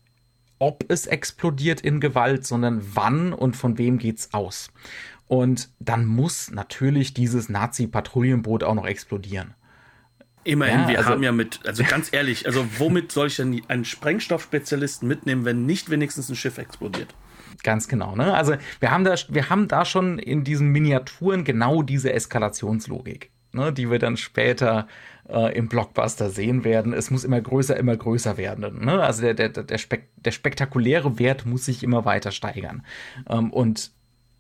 [0.60, 4.70] ob es explodiert in Gewalt, sondern wann und von wem geht's aus.
[5.28, 9.56] Und dann muss natürlich dieses Nazi-Patrouillenboot auch noch explodieren.
[10.44, 13.62] Immerhin, ja, wir also, haben ja mit, also ganz ehrlich, also womit soll ich denn
[13.68, 17.16] einen Sprengstoffspezialisten mitnehmen, wenn nicht wenigstens ein Schiff explodiert?
[17.64, 18.34] Ganz genau, ne?
[18.34, 23.72] Also wir haben da, wir haben da schon in diesen Miniaturen genau diese Eskalationslogik, ne?
[23.72, 24.88] die wir dann später
[25.30, 26.94] äh, im Blockbuster sehen werden.
[26.94, 28.84] Es muss immer größer, immer größer werden.
[28.84, 29.02] Ne?
[29.02, 32.86] Also der, der, der, spek der spektakuläre Wert muss sich immer weiter steigern.
[33.30, 33.92] Ähm, und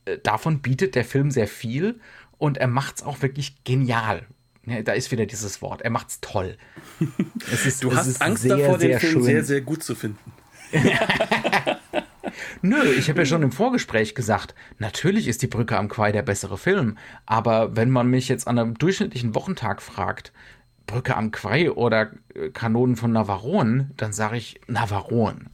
[0.05, 1.99] äh, davon bietet der Film sehr viel
[2.37, 4.25] und er macht es auch wirklich genial.
[4.65, 5.82] Ja, da ist wieder dieses Wort.
[5.82, 6.58] Er macht's toll.
[7.65, 9.23] Ist, du hast Angst sehr, davor, den Film schön.
[9.23, 10.32] sehr, sehr gut zu finden.
[12.62, 16.21] Nö, ich habe ja schon im Vorgespräch gesagt, natürlich ist die Brücke am Quai der
[16.21, 16.97] bessere Film.
[17.26, 20.32] Aber wenn man mich jetzt an einem durchschnittlichen Wochentag fragt,
[20.88, 22.12] Brücke am Quai oder
[22.54, 25.45] Kanonen von Navarone, dann sage ich Navarone.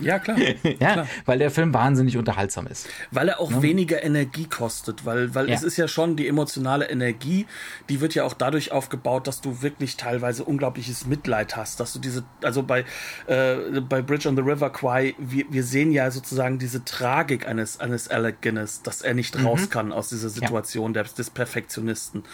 [0.00, 0.38] Ja, klar.
[0.80, 1.08] ja, klar.
[1.26, 2.88] weil der Film wahnsinnig unterhaltsam ist.
[3.10, 3.62] Weil er auch ja.
[3.62, 5.54] weniger Energie kostet, weil, weil ja.
[5.54, 7.46] es ist ja schon die emotionale Energie,
[7.88, 11.98] die wird ja auch dadurch aufgebaut, dass du wirklich teilweise unglaubliches Mitleid hast, dass du
[11.98, 12.84] diese, also bei,
[13.26, 17.80] äh, bei Bridge on the River Kwai, wir, wir sehen ja sozusagen diese Tragik eines,
[17.80, 19.70] eines Alec Guinness, dass er nicht raus mhm.
[19.70, 21.02] kann aus dieser Situation ja.
[21.02, 22.24] des, des Perfektionisten,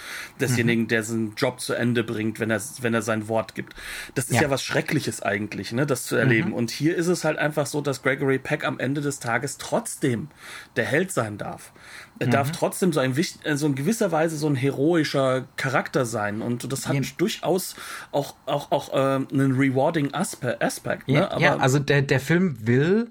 [0.41, 0.89] desjenigen, mhm.
[0.89, 3.75] der seinen Job zu Ende bringt, wenn er, wenn er sein Wort gibt.
[4.15, 6.51] Das ist ja, was Schreckliches eigentlich, ne, das zu erleben.
[6.51, 6.55] Mhm.
[6.55, 10.29] Und hier ist es halt einfach so, dass Gregory Peck am Ende des Tages trotzdem
[10.77, 11.73] der Held sein darf.
[12.19, 12.31] Er mhm.
[12.31, 16.43] darf trotzdem so ein, äh, so in gewisser Weise so ein heroischer Charakter sein.
[16.43, 17.03] Und das hat ja.
[17.17, 17.75] durchaus
[18.13, 21.09] auch, auch, auch äh, einen rewarding Aspe Aspekt.
[21.09, 21.15] Ne?
[21.15, 23.11] Ja, ja, also der, der Film will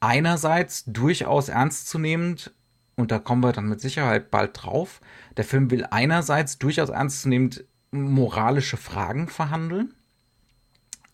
[0.00, 2.52] einerseits durchaus ernstzunehmend,
[2.96, 5.00] und da kommen wir dann mit Sicherheit bald drauf,
[5.36, 9.94] der Film will einerseits durchaus ernstzunehmend moralische Fragen verhandeln,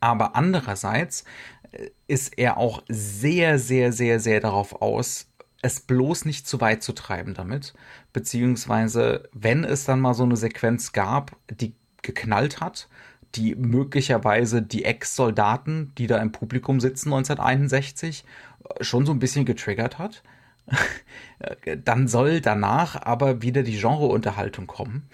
[0.01, 1.25] aber andererseits
[2.07, 5.29] ist er auch sehr, sehr, sehr, sehr darauf aus,
[5.63, 7.75] es bloß nicht zu weit zu treiben damit.
[8.13, 12.89] Beziehungsweise, wenn es dann mal so eine Sequenz gab, die geknallt hat,
[13.35, 18.25] die möglicherweise die Ex-Soldaten, die da im Publikum sitzen 1961,
[18.81, 20.23] schon so ein bisschen getriggert hat,
[21.85, 25.09] dann soll danach aber wieder die Genreunterhaltung kommen.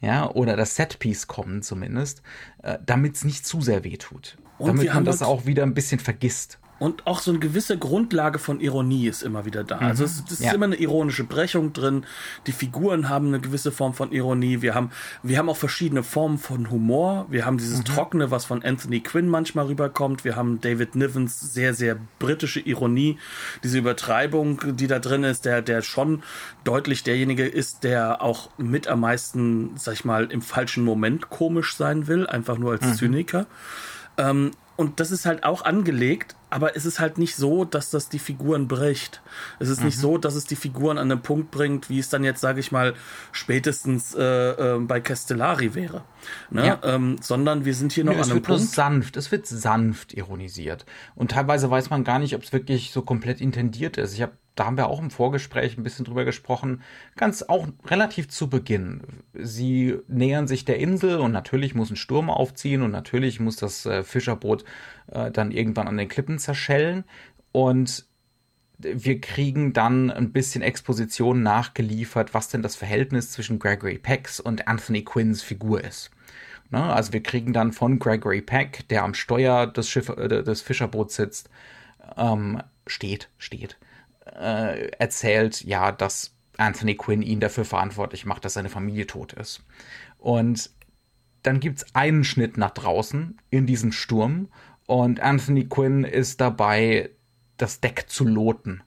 [0.00, 2.22] Ja, oder das Setpiece kommen zumindest,
[2.62, 4.38] äh, damit es nicht zu sehr wehtut.
[4.58, 6.58] Und damit man das auch wieder ein bisschen vergisst.
[6.78, 9.78] Und auch so eine gewisse Grundlage von Ironie ist immer wieder da.
[9.78, 9.98] Also mhm.
[9.98, 10.52] Also es, es ist ja.
[10.52, 12.04] immer eine ironische Brechung drin.
[12.46, 14.62] Die Figuren haben eine gewisse Form von Ironie.
[14.62, 14.90] Wir haben,
[15.22, 17.26] wir haben auch verschiedene Formen von Humor.
[17.28, 17.84] Wir haben dieses mhm.
[17.84, 20.24] Trockene, was von Anthony Quinn manchmal rüberkommt.
[20.24, 23.18] Wir haben David Nivens sehr, sehr britische Ironie.
[23.64, 26.22] Diese Übertreibung, die da drin ist, der, der schon
[26.62, 31.74] deutlich derjenige ist, der auch mit am meisten, sag ich mal, im falschen Moment komisch
[31.76, 32.26] sein will.
[32.26, 32.94] Einfach nur als mhm.
[32.94, 33.46] Zyniker.
[34.16, 38.10] Ähm, und das ist halt auch angelegt, aber es ist halt nicht so, dass das
[38.10, 39.20] die Figuren bricht.
[39.58, 39.86] Es ist mhm.
[39.86, 42.60] nicht so, dass es die Figuren an einen Punkt bringt, wie es dann jetzt, sage
[42.60, 42.94] ich mal,
[43.32, 46.04] spätestens äh, äh, bei Castellari wäre.
[46.50, 46.64] Ne?
[46.64, 46.80] Ja.
[46.84, 48.62] Ähm, sondern wir sind hier noch Nö, an einem Punkt.
[48.62, 50.86] Es wird sanft, es wird sanft ironisiert.
[51.16, 54.14] Und teilweise weiß man gar nicht, ob es wirklich so komplett intendiert ist.
[54.14, 56.82] Ich habe da haben wir auch im Vorgespräch ein bisschen drüber gesprochen,
[57.16, 59.02] ganz auch relativ zu Beginn.
[59.34, 63.86] Sie nähern sich der Insel und natürlich muss ein Sturm aufziehen und natürlich muss das
[63.86, 64.64] äh, Fischerboot
[65.12, 67.04] äh, dann irgendwann an den Klippen zerschellen
[67.52, 68.06] und
[68.78, 74.68] wir kriegen dann ein bisschen Exposition nachgeliefert, was denn das Verhältnis zwischen Gregory Pecks und
[74.68, 76.10] Anthony Quinns Figur ist.
[76.70, 76.82] Ne?
[76.82, 81.16] Also wir kriegen dann von Gregory Peck, der am Steuer des, Schiff, äh, des Fischerboots
[81.16, 81.50] sitzt,
[82.16, 83.78] ähm, steht, steht,
[84.36, 89.64] äh, erzählt, ja, dass Anthony Quinn ihn dafür verantwortlich macht, dass seine Familie tot ist.
[90.18, 90.70] Und
[91.42, 94.48] dann gibt es einen Schnitt nach draußen in diesen Sturm
[94.86, 97.10] und Anthony Quinn ist dabei,
[97.58, 98.82] das Deck zu loten.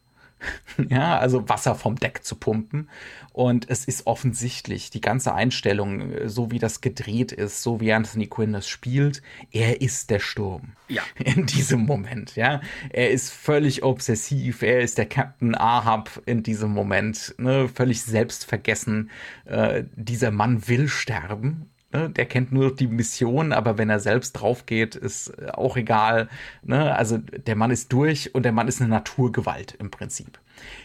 [0.90, 2.90] ja, also Wasser vom Deck zu pumpen.
[3.34, 8.28] Und es ist offensichtlich, die ganze Einstellung, so wie das gedreht ist, so wie Anthony
[8.28, 10.74] Quinn das spielt, er ist der Sturm.
[10.90, 11.02] Ja.
[11.24, 12.60] In diesem Moment, ja.
[12.90, 19.10] Er ist völlig obsessiv, er ist der Captain Ahab in diesem Moment, ne, völlig selbstvergessen.
[19.46, 24.34] Äh, dieser Mann will sterben Ne, der kennt nur die Mission, aber wenn er selbst
[24.34, 26.30] drauf geht, ist auch egal.
[26.64, 26.96] Ne?
[26.96, 30.40] Also der Mann ist durch und der Mann ist eine Naturgewalt im Prinzip.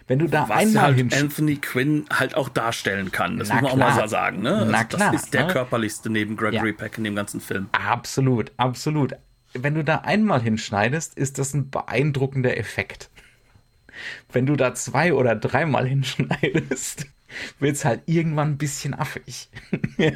[0.09, 3.63] Wenn du da Was einmal halt Anthony Quinn halt auch darstellen kann, das Na muss
[3.63, 3.89] man klar.
[3.91, 4.43] auch mal so sagen.
[4.43, 4.55] Ne?
[4.57, 5.53] Also Na klar, das ist der ne?
[5.53, 6.77] körperlichste neben Gregory ja.
[6.77, 7.69] Peck in dem ganzen Film.
[7.71, 9.15] Absolut, absolut.
[9.53, 13.11] Wenn du da einmal hinschneidest, ist das ein beeindruckender Effekt.
[14.33, 17.07] Wenn du da zwei oder dreimal hinschneidest,
[17.59, 19.49] wird es halt irgendwann ein bisschen affig.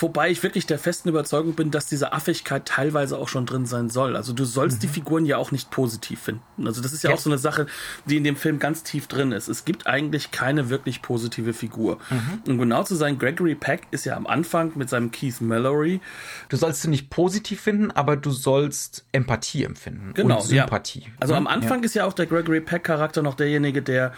[0.00, 3.90] Wobei ich wirklich der festen Überzeugung bin, dass diese Affigkeit teilweise auch schon drin sein
[3.90, 4.16] soll.
[4.16, 4.80] Also du sollst mhm.
[4.80, 6.66] die Figuren ja auch nicht positiv finden.
[6.66, 7.66] Also das ist ja, ja, auch so eine Sache,
[8.06, 9.48] die in dem Film ganz tief drin ist.
[9.48, 11.98] Es gibt eigentlich keine wirklich positive Figur.
[12.10, 12.42] Mhm.
[12.48, 16.00] Um genau zu sein, Gregory Peck ist ja am Anfang mit seinem Keith Mallory.
[16.48, 20.12] Du sollst sie nicht positiv finden, aber du sollst Empathie empfinden.
[20.14, 20.36] Genau.
[20.36, 21.00] Und Sympathie.
[21.00, 21.06] Ja.
[21.20, 21.84] Also am Anfang ja.
[21.84, 24.12] ist ja auch der Gregory Peck Charakter noch derjenige, der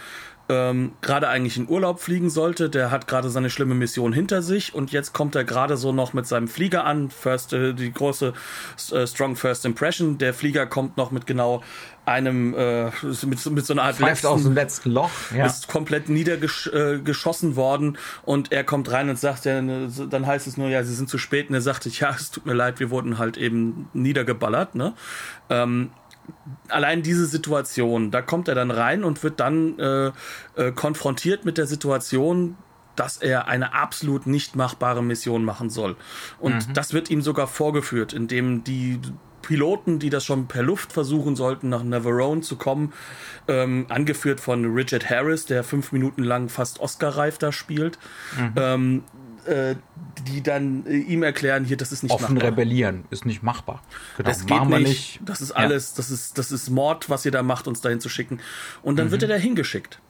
[0.48, 2.68] ähm, gerade eigentlich in Urlaub fliegen sollte.
[2.68, 6.12] Der hat gerade seine schlimme Mission hinter sich und jetzt kommt er gerade so noch
[6.12, 7.10] mit seinem Flieger an.
[7.10, 8.32] First, äh, die große
[8.92, 10.18] äh, Strong First Impression.
[10.18, 11.62] Der Flieger kommt noch mit genau
[12.06, 12.90] einem äh,
[13.24, 15.46] mit, mit so einer Art letzten, aus dem letzten Loch ja.
[15.46, 20.56] ist komplett niedergeschossen äh, worden und er kommt rein und sagt ja, dann heißt es
[20.56, 22.90] nur ja sie sind zu spät und er sagte ja es tut mir leid wir
[22.90, 24.92] wurden halt eben niedergeballert ne
[25.48, 25.90] ähm,
[26.68, 30.12] allein diese Situation, da kommt er dann rein und wird dann äh,
[30.56, 32.56] äh, konfrontiert mit der Situation,
[32.96, 35.96] dass er eine absolut nicht machbare Mission machen soll.
[36.38, 36.74] Und mhm.
[36.74, 39.00] das wird ihm sogar vorgeführt, indem die
[39.42, 42.92] Piloten, die das schon per Luft versuchen sollten, nach Navarone zu kommen,
[43.46, 47.98] ähm, angeführt von Richard Harris, der fünf Minuten lang fast Oscar-reif da spielt.
[48.38, 48.52] Mhm.
[48.56, 49.02] Ähm,
[49.46, 49.76] äh,
[50.26, 52.52] die dann äh, ihm erklären, hier, das ist nicht Offen machbar.
[52.52, 53.82] rebellieren, ist nicht machbar.
[54.16, 54.88] Genau, das geht nicht.
[54.88, 55.20] nicht.
[55.24, 55.96] Das ist alles, ja.
[55.98, 58.40] das ist, das ist Mord, was ihr da macht, uns dahin zu schicken.
[58.82, 59.10] Und dann mhm.
[59.12, 60.00] wird er da hingeschickt.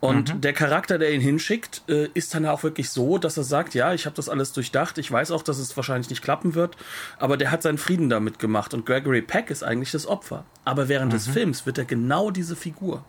[0.00, 0.40] Und mhm.
[0.42, 3.94] der Charakter, der ihn hinschickt, äh, ist dann auch wirklich so, dass er sagt, ja,
[3.94, 6.76] ich habe das alles durchdacht, ich weiß auch, dass es wahrscheinlich nicht klappen wird,
[7.18, 8.74] aber der hat seinen Frieden damit gemacht.
[8.74, 10.44] Und Gregory Peck ist eigentlich das Opfer.
[10.64, 11.16] Aber während mhm.
[11.16, 13.04] des Films wird er genau diese Figur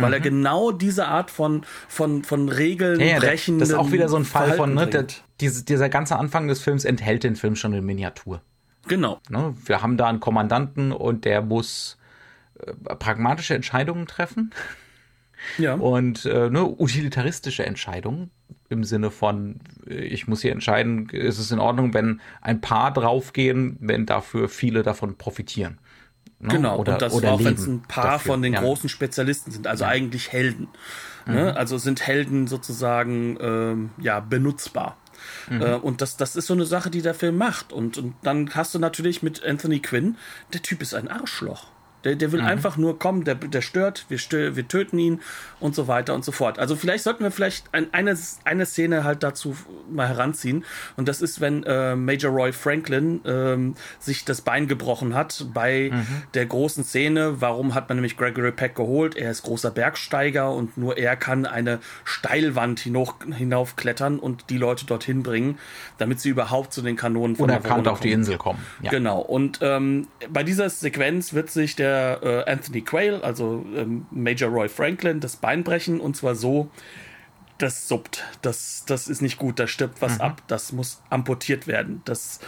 [0.00, 0.24] weil er mhm.
[0.24, 3.58] genau diese Art von, von, von Regeln ja, ja, brechen.
[3.58, 5.06] Das ist auch wieder so ein Fall Verhalten von, ne, der,
[5.40, 8.42] diese, dieser ganze Anfang des Films enthält den Film schon in Miniatur.
[8.86, 9.20] Genau.
[9.28, 11.98] Ne, wir haben da einen Kommandanten und der muss
[12.58, 14.52] äh, pragmatische Entscheidungen treffen.
[15.56, 15.74] Ja.
[15.74, 18.32] Und äh, ne, utilitaristische Entscheidungen
[18.68, 22.92] im Sinne von, äh, ich muss hier entscheiden, ist es in Ordnung, wenn ein paar
[22.92, 25.78] draufgehen, wenn dafür viele davon profitieren.
[26.40, 26.48] Ne?
[26.48, 28.60] Genau, oder, und das oder auch wenn es ein paar dafür, von den ja.
[28.60, 29.90] großen Spezialisten sind, also ja.
[29.90, 30.68] eigentlich Helden.
[31.26, 31.34] Mhm.
[31.34, 31.56] Ne?
[31.56, 34.96] Also sind Helden sozusagen ähm, ja benutzbar.
[35.48, 35.62] Mhm.
[35.62, 37.72] Äh, und das, das ist so eine Sache, die der Film macht.
[37.72, 40.16] Und, und dann hast du natürlich mit Anthony Quinn,
[40.52, 41.66] der Typ ist ein Arschloch.
[42.04, 42.46] Der, der will mhm.
[42.46, 45.20] einfach nur kommen, der, der stört, wir, stör, wir töten ihn
[45.58, 46.58] und so weiter und so fort.
[46.58, 49.56] Also vielleicht sollten wir vielleicht ein, eine, eine Szene halt dazu
[49.90, 50.64] mal heranziehen.
[50.96, 55.90] Und das ist, wenn äh, Major Roy Franklin ähm, sich das Bein gebrochen hat bei
[55.92, 56.06] mhm.
[56.34, 57.40] der großen Szene.
[57.40, 59.16] Warum hat man nämlich Gregory Peck geholt?
[59.16, 64.86] Er ist großer Bergsteiger und nur er kann eine Steilwand hinauf, hinaufklettern und die Leute
[64.86, 65.58] dorthin bringen,
[65.98, 68.64] damit sie überhaupt zu den Kanonen von Unerkannt auf die Insel kommen.
[68.82, 68.90] Ja.
[68.90, 69.20] Genau.
[69.20, 74.50] Und ähm, bei dieser Sequenz wird sich der der äh, Anthony Quayle, also ähm, Major
[74.50, 76.70] Roy Franklin, das Bein brechen und zwar so,
[77.58, 80.20] das suppt, das, das ist nicht gut, da stirbt was mhm.
[80.22, 82.02] ab, das muss amputiert werden.
[82.04, 82.40] Das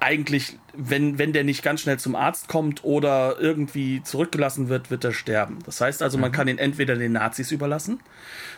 [0.00, 5.04] eigentlich, wenn, wenn der nicht ganz schnell zum Arzt kommt oder irgendwie zurückgelassen wird, wird
[5.04, 5.58] er sterben.
[5.66, 6.34] Das heißt also, man mhm.
[6.34, 8.00] kann ihn entweder den Nazis überlassen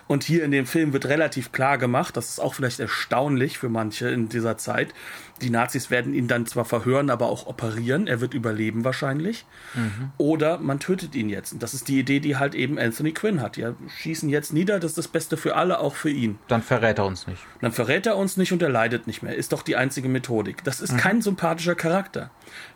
[0.07, 3.69] und hier in dem Film wird relativ klar gemacht, das ist auch vielleicht erstaunlich für
[3.69, 4.93] manche in dieser Zeit.
[5.41, 8.07] Die Nazis werden ihn dann zwar verhören, aber auch operieren.
[8.07, 9.47] Er wird überleben wahrscheinlich.
[9.75, 10.13] Mhm.
[10.17, 11.53] Oder man tötet ihn jetzt.
[11.55, 13.57] Und das ist die Idee, die halt eben Anthony Quinn hat.
[13.57, 16.39] Ja, schießen jetzt nieder, das ist das Beste für alle, auch für ihn.
[16.49, 17.43] Dann verrät er uns nicht.
[17.61, 19.35] Dann verrät er uns nicht und er leidet nicht mehr.
[19.35, 20.63] Ist doch die einzige Methodik.
[20.65, 20.99] Das ist mhm.
[20.99, 22.04] kein sympathischer Charakter.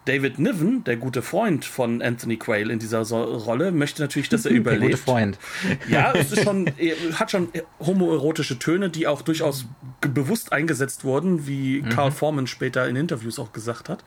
[0.05, 4.47] David Niven, der gute Freund von Anthony Quayle in dieser so Rolle, möchte natürlich, dass
[4.47, 4.83] er überlebt.
[4.83, 5.38] Der gute Freund.
[5.88, 6.71] Ja, es ist schon,
[7.14, 7.49] hat schon
[7.81, 9.67] homoerotische Töne, die auch durchaus
[10.01, 11.88] bewusst eingesetzt wurden, wie mhm.
[11.91, 14.05] Carl Foreman später in Interviews auch gesagt hat.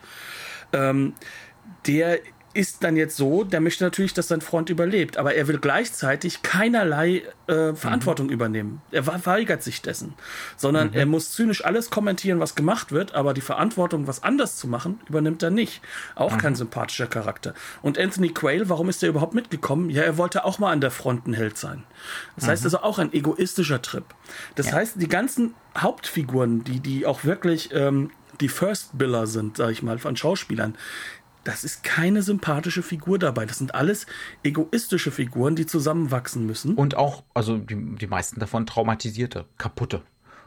[0.73, 1.13] Ähm,
[1.85, 2.19] der
[2.53, 6.41] ist dann jetzt so, der möchte natürlich, dass sein Freund überlebt, aber er will gleichzeitig
[6.43, 8.33] keinerlei äh, Verantwortung mhm.
[8.33, 8.81] übernehmen.
[8.91, 10.13] Er weigert sich dessen,
[10.57, 10.93] sondern mhm.
[10.95, 14.99] er muss zynisch alles kommentieren, was gemacht wird, aber die Verantwortung, was anders zu machen,
[15.07, 15.81] übernimmt er nicht.
[16.15, 16.37] Auch mhm.
[16.37, 17.53] kein sympathischer Charakter.
[17.81, 19.89] Und Anthony Quayle, warum ist er überhaupt mitgekommen?
[19.89, 21.83] Ja, er wollte auch mal an der Front ein Held sein.
[22.35, 22.67] Das heißt mhm.
[22.67, 24.05] also auch ein egoistischer Trip.
[24.55, 24.73] Das ja.
[24.73, 28.11] heißt, die ganzen Hauptfiguren, die, die auch wirklich ähm,
[28.41, 30.75] die First Biller sind, sag ich mal, von Schauspielern,
[31.43, 33.45] das ist keine sympathische Figur dabei.
[33.45, 34.05] Das sind alles
[34.43, 36.75] egoistische Figuren, die zusammenwachsen müssen.
[36.75, 40.01] Und auch, also die, die meisten davon traumatisierte, kaputte.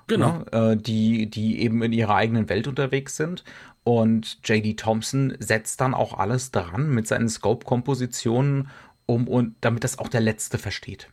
[0.07, 0.44] Genau.
[0.52, 0.72] Ne?
[0.72, 3.44] Äh, die, die eben in ihrer eigenen Welt unterwegs sind.
[3.83, 4.74] Und J.D.
[4.74, 8.68] Thompson setzt dann auch alles daran mit seinen Scope-Kompositionen,
[9.07, 11.11] um und damit das auch der Letzte versteht.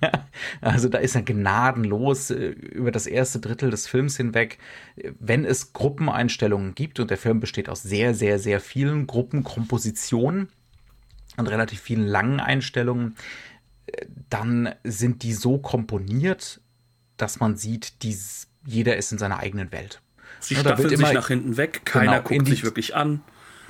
[0.60, 4.58] also da ist er gnadenlos äh, über das erste Drittel des Films hinweg.
[5.18, 10.48] Wenn es Gruppeneinstellungen gibt, und der Film besteht aus sehr, sehr, sehr vielen Gruppenkompositionen
[11.36, 13.16] und relativ vielen langen Einstellungen,
[13.86, 16.60] äh, dann sind die so komponiert,
[17.16, 20.00] dass man sieht, dies, jeder ist in seiner eigenen Welt.
[20.40, 23.20] Sie staffeln sich nach hinten weg, keiner genau, guckt sich wirklich an.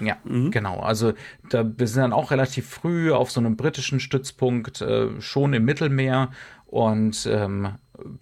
[0.00, 0.50] Ja, mhm.
[0.50, 0.80] genau.
[0.80, 1.12] Also
[1.48, 5.64] da, wir sind dann auch relativ früh auf so einem britischen Stützpunkt, äh, schon im
[5.64, 6.30] Mittelmeer.
[6.66, 7.74] Und ähm,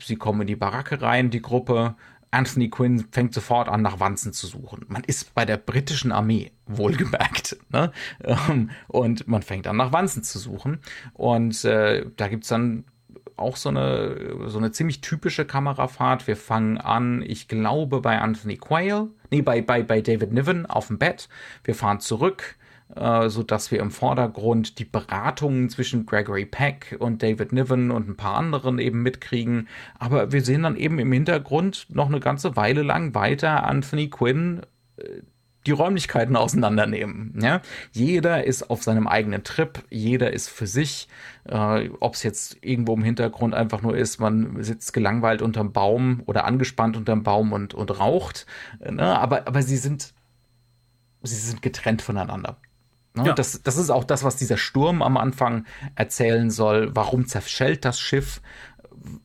[0.02, 1.94] sie kommen in die Baracke rein, die Gruppe.
[2.30, 4.84] Anthony Quinn fängt sofort an, nach Wanzen zu suchen.
[4.88, 7.56] Man ist bei der britischen Armee, wohlgemerkt.
[7.70, 7.92] Ne?
[8.24, 10.78] Ähm, und man fängt an, nach Wanzen zu suchen.
[11.12, 12.84] Und äh, da gibt's dann
[13.38, 16.26] auch so eine, so eine ziemlich typische Kamerafahrt.
[16.26, 20.88] Wir fangen an, ich glaube, bei Anthony Quayle, nee, bei, bei, bei David Niven auf
[20.88, 21.28] dem Bett.
[21.64, 22.56] Wir fahren zurück,
[22.94, 28.08] äh, so dass wir im Vordergrund die Beratungen zwischen Gregory Peck und David Niven und
[28.08, 29.68] ein paar anderen eben mitkriegen.
[29.98, 34.62] Aber wir sehen dann eben im Hintergrund noch eine ganze Weile lang weiter Anthony Quinn,
[34.96, 35.22] äh,
[35.68, 37.38] die Räumlichkeiten auseinandernehmen.
[37.40, 37.60] Ja?
[37.92, 41.08] Jeder ist auf seinem eigenen Trip, jeder ist für sich,
[41.44, 46.22] äh, ob es jetzt irgendwo im Hintergrund einfach nur ist, man sitzt gelangweilt unterm Baum
[46.26, 48.46] oder angespannt unterm Baum und, und raucht.
[48.80, 49.18] Ne?
[49.18, 50.14] Aber, aber sie sind
[51.22, 52.56] sie sind getrennt voneinander.
[53.14, 53.26] Ne?
[53.26, 53.32] Ja.
[53.34, 56.94] Das, das ist auch das, was dieser Sturm am Anfang erzählen soll.
[56.94, 58.40] Warum zerschellt das Schiff?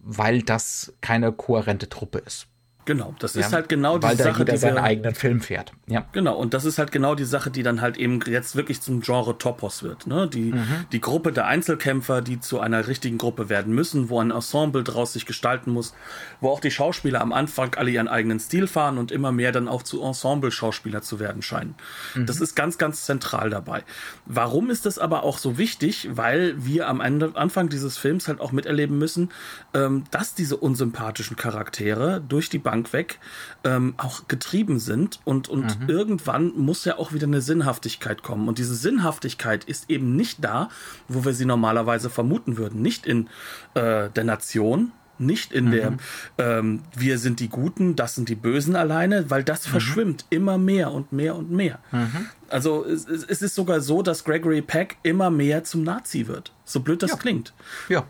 [0.01, 2.47] Weil das keine kohärente Truppe ist.
[2.85, 5.71] Genau, das ist halt genau die Sache, Weil jeder seinen eigenen Film fährt.
[5.87, 6.05] Ja.
[6.11, 9.01] Genau, und das ist halt genau die Sache, die dann halt eben jetzt wirklich zum
[9.01, 10.05] Genre Topos wird.
[10.05, 10.27] Ne?
[10.27, 10.85] Die, mhm.
[10.91, 15.13] die Gruppe der Einzelkämpfer, die zu einer richtigen Gruppe werden müssen, wo ein Ensemble draus
[15.13, 15.93] sich gestalten muss,
[16.41, 19.67] wo auch die Schauspieler am Anfang alle ihren eigenen Stil fahren und immer mehr dann
[19.67, 21.75] auch zu Ensemble-Schauspieler zu werden scheinen.
[22.15, 22.25] Mhm.
[22.25, 23.83] Das ist ganz, ganz zentral dabei.
[24.25, 26.09] Warum ist das aber auch so wichtig?
[26.11, 29.29] Weil wir am Ende, Anfang dieses Films halt auch miterleben müssen,
[29.73, 33.19] ähm, dass diese unsympathischen Charaktere durch die Bank weg
[33.63, 35.89] ähm, auch getrieben sind und, und mhm.
[35.89, 38.47] irgendwann muss ja auch wieder eine Sinnhaftigkeit kommen.
[38.47, 40.69] Und diese Sinnhaftigkeit ist eben nicht da,
[41.07, 42.81] wo wir sie normalerweise vermuten würden.
[42.81, 43.27] Nicht in
[43.75, 45.71] äh, der Nation, nicht in mhm.
[45.71, 45.93] der
[46.39, 49.71] ähm, wir sind die Guten, das sind die Bösen alleine, weil das mhm.
[49.71, 51.77] verschwimmt immer mehr und mehr und mehr.
[51.91, 52.25] Mhm.
[52.49, 56.51] Also es, es, ist sogar so, dass Gregory Peck immer mehr zum Nazi wird.
[56.65, 57.17] So blöd das ja.
[57.17, 57.53] klingt.
[57.87, 58.03] Ja.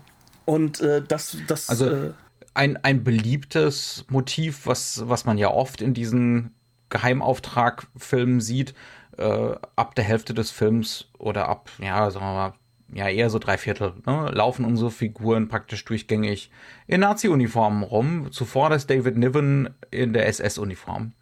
[0.46, 1.68] Und äh, das, das.
[1.68, 2.10] Also äh,
[2.54, 6.54] ein, ein beliebtes Motiv, was, was man ja oft in diesen
[6.88, 8.74] Geheimauftrag-Filmen sieht,
[9.18, 12.52] äh, ab der Hälfte des Films oder ab, ja, sagen wir mal,
[12.92, 16.50] ja, eher so drei Viertel, ne, laufen unsere Figuren praktisch durchgängig
[16.86, 18.30] in Nazi-Uniformen rum.
[18.30, 21.12] Zuvor ist David Niven in der SS-Uniform.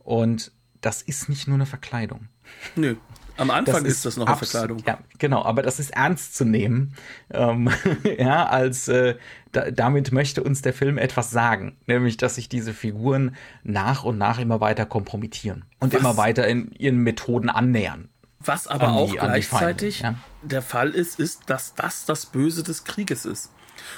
[0.00, 0.50] Und
[0.80, 2.28] das ist nicht nur eine Verkleidung.
[2.74, 2.96] Nö.
[3.40, 4.82] Am Anfang ist, ist, das noch eine Verkleidung.
[4.86, 6.94] Ja, genau, aber das ist ernst zu nehmen.
[7.30, 7.70] Ähm,
[8.18, 9.14] ja, als äh,
[9.52, 14.18] da, damit möchte uns der Film etwas sagen, nämlich, dass sich diese Figuren nach und
[14.18, 16.00] nach immer weiter kompromittieren und Was?
[16.00, 18.10] immer weiter in ihren Methoden annähern.
[18.40, 20.48] Was aber die, auch gleichzeitig Feinde, ja.
[20.48, 23.50] der Fall ist, ist, dass das das Böse des Krieges ist.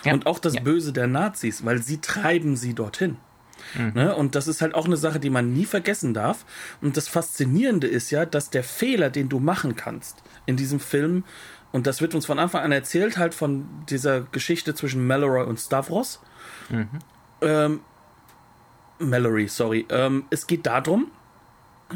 [0.05, 0.13] Ja.
[0.13, 0.55] Und auch das.
[0.55, 3.17] Böse der Nazis, weil sie treiben sie dorthin.
[3.75, 3.93] Mhm.
[3.95, 4.15] Ne?
[4.15, 6.45] Und das ist halt auch eine Sache, die man nie vergessen darf.
[6.81, 11.25] Und das Faszinierende ist ja, dass der Fehler, den du machen kannst in diesem Film,
[11.73, 15.59] und das wird uns von Anfang an erzählt, halt von dieser Geschichte zwischen Mallory und
[15.59, 16.21] Stavros.
[16.69, 16.89] Mhm.
[17.41, 17.81] Ähm,
[18.99, 19.87] Mallory, sorry.
[19.89, 21.11] Ähm, es geht darum,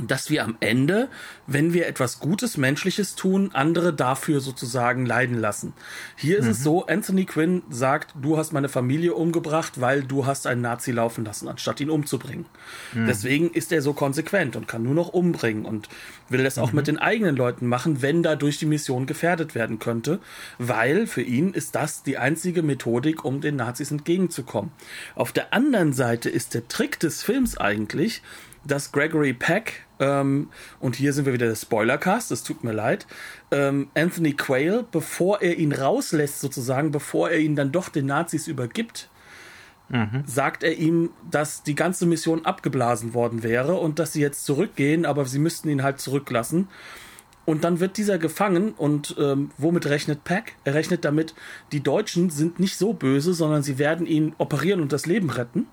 [0.06, 1.08] dass wir am Ende,
[1.46, 5.72] wenn wir etwas Gutes, Menschliches tun, andere dafür sozusagen leiden lassen.
[6.16, 6.50] Hier ist mhm.
[6.50, 10.92] es so, Anthony Quinn sagt, du hast meine Familie umgebracht, weil du hast einen Nazi
[10.92, 12.46] laufen lassen, anstatt ihn umzubringen.
[12.94, 13.06] Mhm.
[13.06, 15.88] Deswegen ist er so konsequent und kann nur noch umbringen und
[16.28, 16.76] will das auch mhm.
[16.76, 20.20] mit den eigenen Leuten machen, wenn dadurch die Mission gefährdet werden könnte,
[20.58, 24.72] weil für ihn ist das die einzige Methodik, um den Nazis entgegenzukommen.
[25.14, 28.22] Auf der anderen Seite ist der Trick des Films eigentlich,
[28.64, 33.06] dass Gregory Peck, ähm, und hier sind wir wieder der Spoilercast, es tut mir leid,
[33.50, 38.46] ähm, Anthony Quayle, bevor er ihn rauslässt, sozusagen, bevor er ihn dann doch den Nazis
[38.46, 39.08] übergibt,
[39.88, 40.22] mhm.
[40.26, 45.06] sagt er ihm, dass die ganze Mission abgeblasen worden wäre und dass sie jetzt zurückgehen,
[45.06, 46.68] aber sie müssten ihn halt zurücklassen.
[47.46, 50.56] Und dann wird dieser gefangen und ähm, womit rechnet Peck?
[50.64, 51.34] Er rechnet damit,
[51.70, 55.68] die Deutschen sind nicht so böse, sondern sie werden ihn operieren und das Leben retten.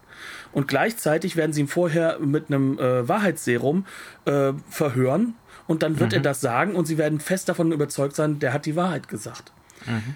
[0.54, 3.86] Und gleichzeitig werden sie ihn vorher mit einem äh, Wahrheitsserum
[4.26, 5.36] äh, verhören
[5.68, 6.18] und dann wird mhm.
[6.18, 9.52] er das sagen und sie werden fest davon überzeugt sein, der hat die Wahrheit gesagt.
[9.86, 10.16] Mhm.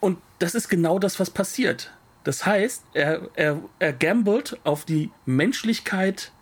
[0.00, 1.92] Und das ist genau das, was passiert.
[2.24, 6.32] Das heißt, er, er, er gambelt auf die Menschlichkeit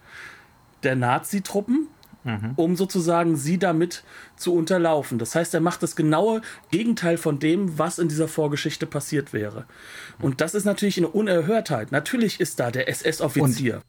[0.83, 1.89] der Nazi-Truppen
[2.25, 2.53] mhm.
[2.57, 4.05] um sozusagen sie damit
[4.37, 5.19] zu unterlaufen.
[5.19, 9.67] Das heißt, er macht das genaue Gegenteil von dem, was in dieser Vorgeschichte passiert wäre.
[10.21, 11.93] Und das ist natürlich eine Unerhörtheit.
[11.93, 13.83] Natürlich ist da der SS-Offizier.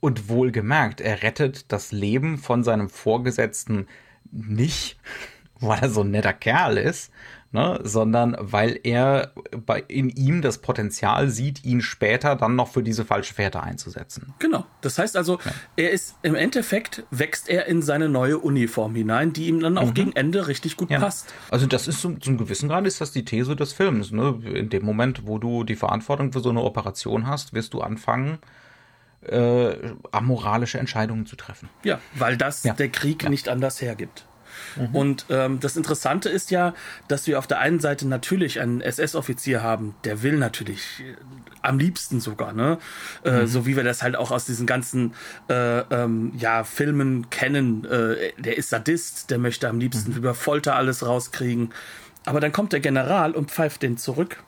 [0.00, 3.86] Und, und wohlgemerkt, er rettet das Leben von seinem Vorgesetzten
[4.30, 4.98] nicht,
[5.60, 7.10] weil er so ein netter Kerl ist,
[7.52, 9.32] ne, sondern weil er
[9.64, 14.34] bei, in ihm das Potenzial sieht, ihn später dann noch für diese falsche Fährte einzusetzen.
[14.38, 14.64] Genau.
[14.80, 15.52] Das heißt also, ja.
[15.76, 19.88] er ist im Endeffekt wächst er in seine neue Uniform hinein, die ihm dann auch
[19.88, 19.94] mhm.
[19.94, 21.00] gegen Ende richtig gut ja.
[21.00, 21.32] passt.
[21.50, 24.12] Also das ist zum, zum gewissen Grad ist das die These des Films.
[24.12, 24.38] Ne?
[24.52, 28.38] In dem Moment, wo du die Verantwortung für so eine Operation hast, wirst du anfangen,
[29.22, 31.68] äh, amoralische Entscheidungen zu treffen.
[31.84, 32.74] Ja, weil das ja.
[32.74, 33.28] der Krieg ja.
[33.28, 34.26] nicht anders hergibt.
[34.76, 34.94] Mhm.
[34.94, 36.74] Und ähm, das Interessante ist ja,
[37.08, 41.14] dass wir auf der einen Seite natürlich einen SS-Offizier haben, der will natürlich äh,
[41.62, 42.78] am liebsten sogar, ne?
[43.24, 43.46] Äh, mhm.
[43.46, 45.14] So wie wir das halt auch aus diesen ganzen
[45.48, 47.84] äh, ähm, ja, Filmen kennen.
[47.84, 50.18] Äh, der ist Sadist, der möchte am liebsten mhm.
[50.18, 51.70] über Folter alles rauskriegen.
[52.24, 54.42] Aber dann kommt der General und pfeift den zurück.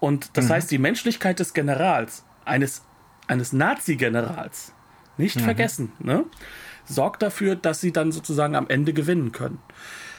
[0.00, 0.50] Und das mhm.
[0.50, 2.82] heißt, die Menschlichkeit des Generals, eines,
[3.26, 4.72] eines Nazi-Generals,
[5.16, 5.40] nicht mhm.
[5.40, 6.24] vergessen, ne?
[6.86, 9.58] Sorgt dafür, dass sie dann sozusagen am Ende gewinnen können.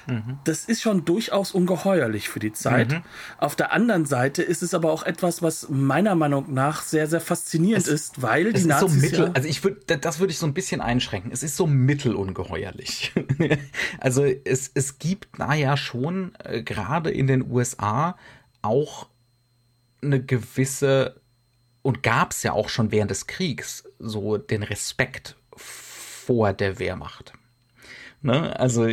[0.07, 0.39] Mhm.
[0.43, 2.91] Das ist schon durchaus ungeheuerlich für die Zeit.
[2.91, 3.01] Mhm.
[3.37, 7.21] Auf der anderen Seite ist es aber auch etwas, was meiner Meinung nach sehr, sehr
[7.21, 8.91] faszinierend es, ist, weil die Nazis.
[8.93, 11.31] So mittel, ja also ich würde, das würde ich so ein bisschen einschränken.
[11.31, 13.13] Es ist so mittelungeheuerlich.
[13.99, 18.17] also es, es gibt, naja, schon äh, gerade in den USA
[18.61, 19.07] auch
[20.01, 21.19] eine gewisse
[21.81, 25.35] und gab es ja auch schon während des Kriegs so den Respekt
[26.25, 27.33] vor der Wehrmacht.
[28.21, 28.57] Ne?
[28.59, 28.87] Also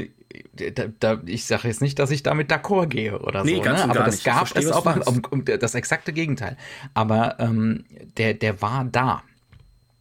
[0.55, 3.83] da, da, ich sage jetzt nicht, dass ich damit d'accord gehe oder nee, so, ne?
[3.83, 4.25] aber das nicht.
[4.25, 6.57] gab verstehe, es auch um, um, das exakte Gegenteil.
[6.95, 7.85] Aber ähm,
[8.17, 9.23] der, der war da.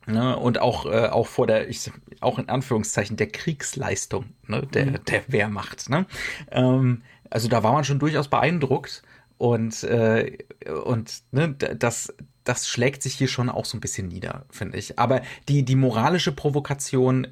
[0.08, 0.38] Ne?
[0.38, 4.68] Und auch, äh, auch vor der, ich, auch in Anführungszeichen, der Kriegsleistung ne?
[4.74, 5.06] der, mhm.
[5.06, 5.90] der Wehrmacht.
[5.90, 6.06] Ne?
[6.52, 9.04] Ähm, also da war man schon durchaus beeindruckt.
[9.42, 10.38] Und, äh,
[10.86, 12.14] und ne, das,
[12.44, 15.00] das schlägt sich hier schon auch so ein bisschen nieder, finde ich.
[15.00, 17.26] Aber die, die moralische Provokation,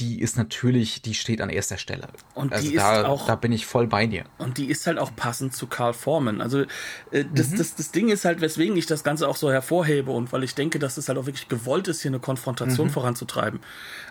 [0.00, 2.08] die ist natürlich, die steht an erster Stelle.
[2.34, 4.24] Und also die da, ist auch, da bin ich voll bei dir.
[4.38, 6.40] Und die ist halt auch passend zu Carl Forman.
[6.40, 6.62] Also
[7.10, 7.58] äh, das, mhm.
[7.58, 10.54] das, das Ding ist halt, weswegen ich das Ganze auch so hervorhebe und weil ich
[10.54, 12.92] denke, dass es halt auch wirklich gewollt ist, hier eine Konfrontation mhm.
[12.92, 13.60] voranzutreiben.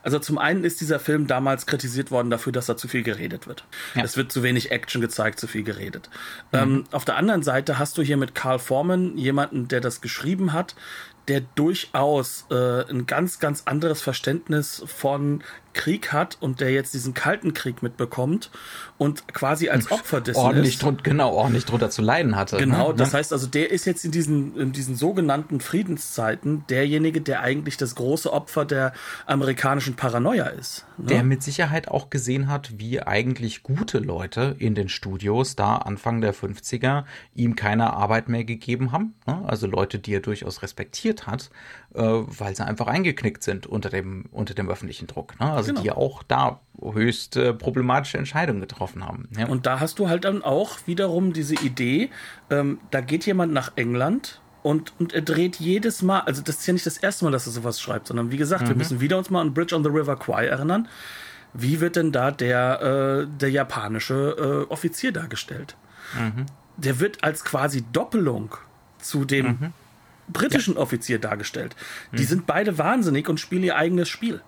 [0.04, 3.48] Also zum einen ist dieser Film damals kritisiert worden dafür, dass da zu viel geredet
[3.48, 3.66] wird.
[3.96, 4.04] Ja.
[4.04, 6.10] Es wird zu wenig Action gezeigt, zu viel geredet.
[6.52, 6.60] Mhm.
[6.60, 10.54] Ähm, auf der anderen Seite hast du hier mit Carl Forman jemanden, der das geschrieben
[10.54, 10.76] hat,
[11.30, 15.44] der durchaus äh, ein ganz, ganz anderes Verständnis von
[15.74, 18.50] Krieg hat und der jetzt diesen Kalten Krieg mitbekommt
[18.98, 20.84] und quasi als Opfer dessen ordentlich ist.
[20.84, 22.58] Drun, genau, ordentlich drunter zu leiden hatte.
[22.58, 22.96] Genau, ne?
[22.96, 27.78] das heißt also, der ist jetzt in diesen, in diesen sogenannten Friedenszeiten derjenige, der eigentlich
[27.78, 28.94] das große Opfer der
[29.26, 30.86] amerikanischen Paranoia ist.
[30.98, 31.06] Ne?
[31.08, 36.22] Der mit Sicherheit auch gesehen hat, wie eigentlich gute Leute in den Studios da Anfang
[36.22, 37.06] der 50er
[37.36, 39.14] ihm keine Arbeit mehr gegeben haben.
[39.26, 39.44] Ne?
[39.48, 41.50] Also Leute, die er durchaus respektiert hat,
[41.94, 45.40] äh, weil sie einfach eingeknickt sind unter dem, unter dem öffentlichen Druck.
[45.40, 45.50] Ne?
[45.52, 45.82] Also genau.
[45.82, 49.28] die auch da höchst äh, problematische Entscheidungen getroffen haben.
[49.38, 49.48] Ja.
[49.48, 52.10] Und da hast du halt dann auch wiederum diese Idee,
[52.50, 56.68] ähm, da geht jemand nach England und, und er dreht jedes Mal, also das ist
[56.68, 58.70] ja nicht das erste Mal, dass er sowas schreibt, sondern wie gesagt, mhm.
[58.70, 60.88] wir müssen wieder uns mal an Bridge on the River Kwai erinnern.
[61.54, 65.76] Wie wird denn da der, äh, der japanische äh, Offizier dargestellt?
[66.14, 66.46] Mhm.
[66.78, 68.56] Der wird als quasi Doppelung
[69.00, 69.74] zu dem mhm.
[70.28, 70.82] britischen ja.
[70.82, 71.76] Offizier dargestellt.
[72.12, 72.28] Die mhm.
[72.28, 74.42] sind beide wahnsinnig und spielen ihr eigenes Spiel.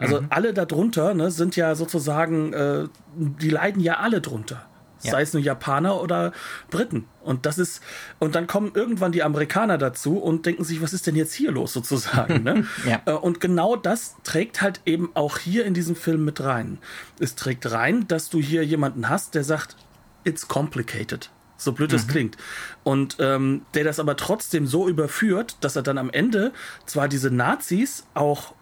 [0.00, 0.26] Also mhm.
[0.30, 4.66] alle darunter ne, sind ja sozusagen, äh, die leiden ja alle drunter.
[5.02, 5.12] Ja.
[5.12, 6.32] Sei es nur Japaner oder
[6.70, 7.06] Briten.
[7.22, 7.82] Und das ist,
[8.18, 11.52] und dann kommen irgendwann die Amerikaner dazu und denken sich, was ist denn jetzt hier
[11.52, 12.42] los sozusagen?
[12.42, 12.66] ne?
[12.86, 13.00] ja.
[13.06, 16.78] Äh, und genau das trägt halt eben auch hier in diesem Film mit rein.
[17.18, 19.76] Es trägt rein, dass du hier jemanden hast, der sagt,
[20.24, 21.30] it's complicated.
[21.56, 22.10] So blöd es mhm.
[22.10, 22.36] klingt.
[22.84, 26.52] Und ähm, der das aber trotzdem so überführt, dass er dann am Ende
[26.86, 28.54] zwar diese Nazis auch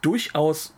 [0.00, 0.74] durchaus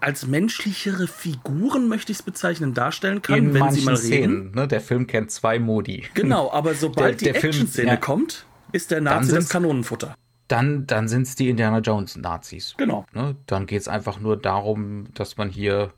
[0.00, 4.50] als menschlichere Figuren, möchte ich es bezeichnen, darstellen kann, In wenn sie mal Szenen, reden.
[4.54, 4.68] Ne?
[4.68, 6.04] Der Film kennt zwei Modi.
[6.12, 7.96] Genau, aber sobald der, der die Action-Szene ja.
[7.96, 10.14] kommt, ist der Nazi das Kanonenfutter.
[10.48, 12.74] Dann, dann sind es die Indiana Jones Nazis.
[12.76, 13.06] Genau.
[13.14, 13.34] Ne?
[13.46, 15.92] Dann geht es einfach nur darum, dass man hier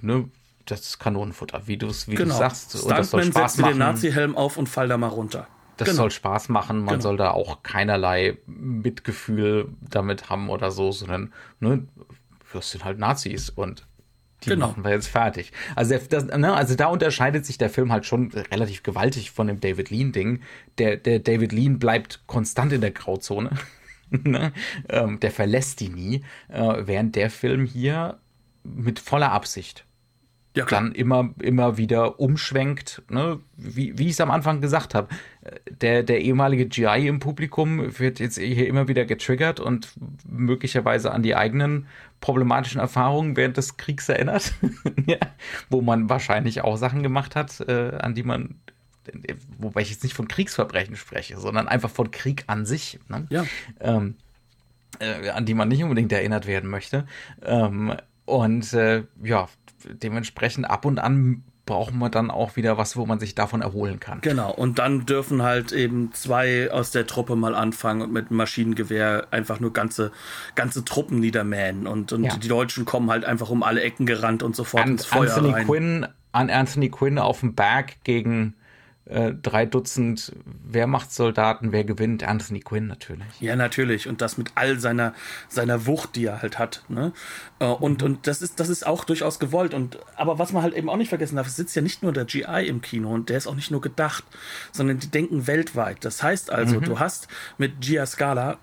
[0.00, 0.30] ne,
[0.64, 2.36] das Kanonenfutter, wie du es wie genau.
[2.36, 2.70] sagst.
[2.70, 3.72] Stuntman und das soll Spaß setzt machen.
[3.72, 5.48] den Nazi-Helm auf und fall da mal runter.
[5.76, 6.02] Das genau.
[6.02, 7.00] soll Spaß machen, man genau.
[7.00, 11.86] soll da auch keinerlei Mitgefühl damit haben oder so, sondern ne,
[12.52, 13.86] das sind halt Nazis und
[14.44, 14.68] die genau.
[14.68, 15.52] machen wir jetzt fertig.
[15.74, 19.46] Also, der, das, ne, also da unterscheidet sich der Film halt schon relativ gewaltig von
[19.46, 20.40] dem David Lean-Ding.
[20.78, 23.50] Der, der David Lean bleibt konstant in der Grauzone.
[24.10, 24.52] ne?
[24.88, 28.18] ähm, der verlässt die nie, äh, während der Film hier
[28.62, 29.85] mit voller Absicht
[30.56, 33.38] ja, dann immer, immer wieder umschwenkt, ne?
[33.56, 35.08] wie, wie ich es am Anfang gesagt habe.
[35.70, 39.92] Der, der ehemalige GI im Publikum wird jetzt hier immer wieder getriggert und
[40.26, 41.86] möglicherweise an die eigenen
[42.20, 44.54] problematischen Erfahrungen während des Kriegs erinnert,
[45.06, 45.18] ja,
[45.68, 48.56] wo man wahrscheinlich auch Sachen gemacht hat, äh, an die man,
[49.58, 53.26] wobei ich jetzt nicht von Kriegsverbrechen spreche, sondern einfach von Krieg an sich, ne?
[53.28, 53.44] ja.
[53.80, 54.14] ähm,
[55.00, 57.06] äh, an die man nicht unbedingt erinnert werden möchte.
[57.44, 57.94] Ähm,
[58.26, 59.48] und äh, ja,
[59.84, 63.98] dementsprechend ab und an brauchen wir dann auch wieder was, wo man sich davon erholen
[63.98, 64.20] kann.
[64.20, 69.26] Genau, und dann dürfen halt eben zwei aus der Truppe mal anfangen und mit Maschinengewehr
[69.32, 70.12] einfach nur ganze,
[70.54, 71.88] ganze Truppen niedermähen.
[71.88, 72.36] Und, und ja.
[72.36, 75.52] die Deutschen kommen halt einfach um alle Ecken gerannt und sofort an, ins Feuer Anthony
[75.52, 75.66] rein.
[75.66, 78.54] Quinn, an Anthony Quinn auf dem Berg gegen
[79.06, 80.32] äh, drei Dutzend
[80.64, 82.24] Wehrmachtssoldaten, wer gewinnt?
[82.24, 83.40] Anthony Quinn natürlich.
[83.40, 84.08] Ja, natürlich.
[84.08, 85.14] Und das mit all seiner,
[85.48, 86.82] seiner Wucht, die er halt hat.
[86.88, 87.12] Ne?
[87.58, 88.06] Äh, und, mhm.
[88.06, 89.74] und das ist, das ist auch durchaus gewollt.
[89.74, 92.12] Und, aber was man halt eben auch nicht vergessen darf, es sitzt ja nicht nur
[92.12, 94.24] der GI im Kino und der ist auch nicht nur gedacht,
[94.72, 96.04] sondern die denken weltweit.
[96.04, 96.84] Das heißt also, mhm.
[96.84, 97.28] du hast
[97.58, 98.58] mit Gia Scala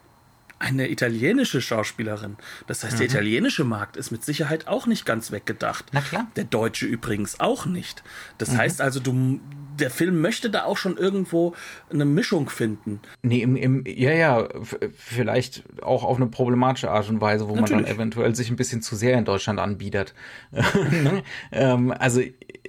[0.59, 2.37] eine italienische Schauspielerin.
[2.67, 2.97] Das heißt, mhm.
[2.99, 5.85] der italienische Markt ist mit Sicherheit auch nicht ganz weggedacht.
[5.91, 6.27] Na klar.
[6.35, 8.03] Der deutsche übrigens auch nicht.
[8.37, 8.57] Das mhm.
[8.57, 9.39] heißt also, du,
[9.77, 11.53] der Film möchte da auch schon irgendwo
[11.91, 13.01] eine Mischung finden.
[13.21, 14.47] Nee, im, im, ja, ja,
[14.95, 17.71] vielleicht auch auf eine problematische Art und Weise, wo Natürlich.
[17.71, 20.13] man dann eventuell sich ein bisschen zu sehr in Deutschland anbietet.
[21.03, 21.23] Ne?
[21.51, 22.21] ähm, also,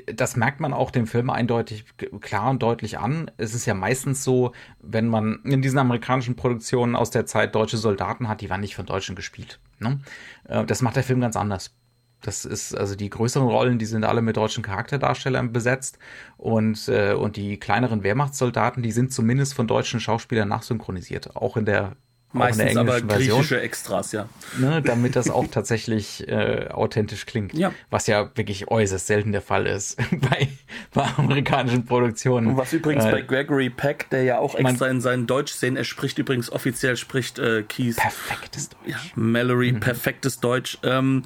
[0.07, 1.85] das merkt man auch dem Film eindeutig
[2.21, 3.31] klar und deutlich an.
[3.37, 7.77] Es ist ja meistens so, wenn man in diesen amerikanischen Produktionen aus der Zeit deutsche
[7.77, 9.61] Soldaten hat, die waren nicht von Deutschen gespielt.
[9.79, 10.01] Ne?
[10.49, 11.75] Äh, das macht der Film ganz anders.
[12.21, 15.99] Das ist also die größeren Rollen, die sind alle mit deutschen Charakterdarstellern besetzt
[16.39, 21.67] und äh, und die kleineren Wehrmachtssoldaten, die sind zumindest von deutschen Schauspielern nachsynchronisiert, auch in
[21.67, 21.97] der
[22.35, 24.29] Meistens aber griechische Version, Extras, ja.
[24.59, 27.55] Ne, damit das auch tatsächlich äh, authentisch klingt.
[27.55, 27.73] Ja.
[27.91, 30.49] Was ja wirklich äußerst selten der Fall ist bei,
[30.93, 32.49] bei amerikanischen Produktionen.
[32.49, 35.85] Und was übrigens äh, bei Gregory Peck, der ja auch extra in seinen Deutsch-Szenen, er
[35.85, 37.97] spricht übrigens offiziell, spricht äh, Keith.
[37.97, 38.83] Perfektes Deutsch.
[38.87, 39.81] Ja, Mallory, mhm.
[39.81, 40.79] perfektes Deutsch.
[40.83, 41.23] Ähm,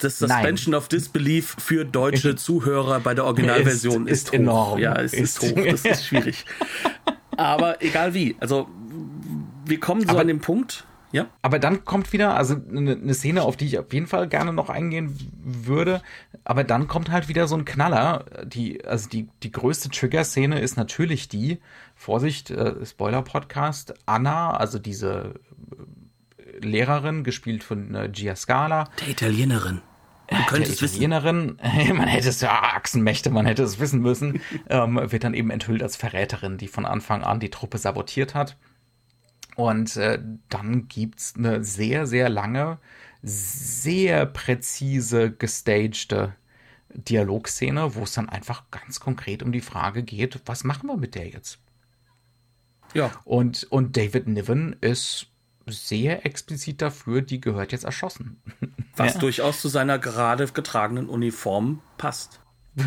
[0.00, 0.78] das Suspension Nein.
[0.78, 4.80] of Disbelief für deutsche Zuhörer bei der Originalversion ist, ist, ist enorm.
[4.80, 5.64] Ja, es ist, ist hoch.
[5.70, 6.44] Das ist schwierig.
[7.36, 8.36] Aber egal wie.
[8.40, 8.68] Also
[9.64, 10.86] wir kommen so aber, an den Punkt.
[11.12, 11.26] Ja.
[11.42, 14.52] Aber dann kommt wieder, also eine, eine Szene, auf die ich auf jeden Fall gerne
[14.52, 16.00] noch eingehen würde.
[16.44, 18.24] Aber dann kommt halt wieder so ein Knaller.
[18.44, 21.58] Die, also die, die größte Trigger-Szene ist natürlich die,
[22.02, 25.34] Vorsicht, äh, Spoiler-Podcast, Anna, also diese
[26.38, 28.88] äh, Lehrerin, gespielt von äh, Gia Scala.
[29.00, 29.82] Der Italienerin.
[30.28, 31.96] Du könntest der Italienerin, wissen.
[31.96, 35.82] man hätte es ja Achsenmächte, man hätte es wissen müssen, ähm, wird dann eben enthüllt
[35.82, 38.56] als Verräterin, die von Anfang an die Truppe sabotiert hat.
[39.56, 42.78] Und äh, dann gibt's eine sehr, sehr lange,
[43.22, 46.34] sehr präzise gestagte
[46.94, 51.14] Dialogszene, wo es dann einfach ganz konkret um die Frage geht, was machen wir mit
[51.14, 51.58] der jetzt?
[52.94, 53.10] Ja.
[53.24, 55.28] Und, und David Niven ist
[55.66, 58.42] sehr explizit dafür, die gehört jetzt erschossen.
[58.96, 59.20] Was ja.
[59.20, 62.41] durchaus zu seiner gerade getragenen Uniform passt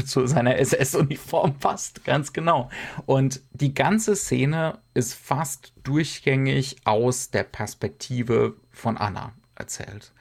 [0.05, 2.69] zu seiner SS-Uniform passt, ganz genau.
[3.05, 10.11] Und die ganze Szene ist fast durchgängig aus der Perspektive von Anna erzählt.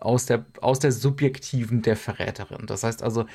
[0.00, 2.66] Aus der, aus der subjektiven der Verräterin.
[2.66, 3.26] Das heißt also,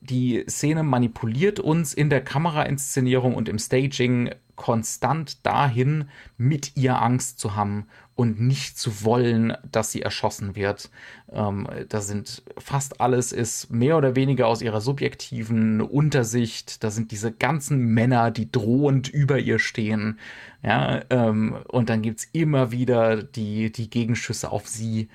[0.00, 7.40] die Szene manipuliert uns in der Kamerainszenierung und im Staging konstant dahin, mit ihr Angst
[7.40, 10.90] zu haben und nicht zu wollen, dass sie erschossen wird.
[11.32, 16.84] Ähm, da sind fast alles ist mehr oder weniger aus ihrer subjektiven Untersicht.
[16.84, 20.18] Da sind diese ganzen Männer, die drohend über ihr stehen.
[20.62, 25.08] Ja, ähm, und dann gibt's immer wieder die, die Gegenschüsse auf sie,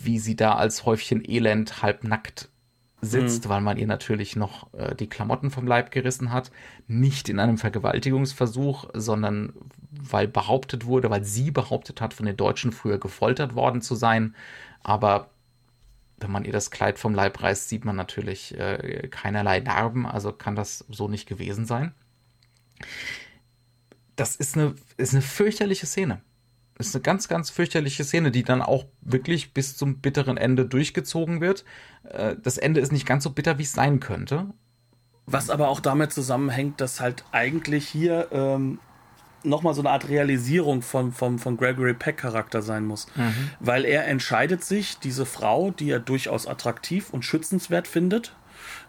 [0.00, 2.50] wie sie da als Häufchen Elend halbnackt
[3.06, 3.48] sitzt, mhm.
[3.48, 6.50] weil man ihr natürlich noch äh, die Klamotten vom Leib gerissen hat.
[6.86, 9.52] Nicht in einem Vergewaltigungsversuch, sondern
[9.90, 14.34] weil behauptet wurde, weil sie behauptet hat, von den Deutschen früher gefoltert worden zu sein.
[14.82, 15.30] Aber
[16.18, 20.32] wenn man ihr das Kleid vom Leib reißt, sieht man natürlich äh, keinerlei Narben, also
[20.32, 21.94] kann das so nicht gewesen sein.
[24.16, 26.20] Das ist eine, ist eine fürchterliche Szene.
[26.76, 30.66] Das ist eine ganz, ganz fürchterliche Szene, die dann auch wirklich bis zum bitteren Ende
[30.66, 31.64] durchgezogen wird.
[32.04, 34.46] Äh, das Ende ist nicht ganz so bitter, wie es sein könnte.
[35.24, 38.78] Was aber auch damit zusammenhängt, dass halt eigentlich hier ähm,
[39.42, 43.06] nochmal so eine Art Realisierung von, von, von Gregory Peck Charakter sein muss.
[43.16, 43.50] Mhm.
[43.58, 48.34] Weil er entscheidet sich, diese Frau, die er durchaus attraktiv und schützenswert findet,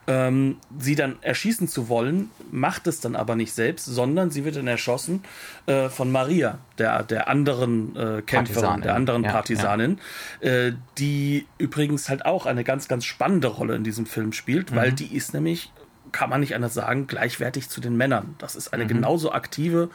[0.07, 4.55] ähm, sie dann erschießen zu wollen, macht es dann aber nicht selbst, sondern sie wird
[4.55, 5.23] dann erschossen
[5.65, 9.99] äh, von Maria, der, der anderen äh, Kämpferin, der anderen ja, Partisanin,
[10.41, 10.49] ja.
[10.49, 14.75] Äh, die übrigens halt auch eine ganz, ganz spannende Rolle in diesem Film spielt, mhm.
[14.77, 15.71] weil die ist nämlich
[16.13, 18.35] kann man nicht anders sagen, gleichwertig zu den Männern.
[18.37, 18.87] Das ist eine mhm.
[18.87, 19.89] genauso aktive,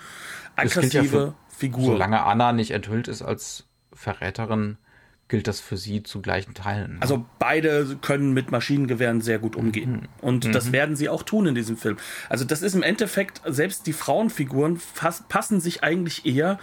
[0.56, 1.86] aggressive ja für, Figur.
[1.86, 4.76] Solange Anna nicht enthüllt ist als Verräterin,
[5.33, 6.97] gilt das für sie zu gleichen Teilen.
[6.97, 6.99] Ne?
[7.01, 9.93] Also beide können mit Maschinengewehren sehr gut umgehen.
[9.93, 10.09] Mhm.
[10.20, 10.53] Und mhm.
[10.53, 11.97] das werden sie auch tun in diesem Film.
[12.28, 14.78] Also das ist im Endeffekt, selbst die Frauenfiguren
[15.30, 16.59] passen sich eigentlich eher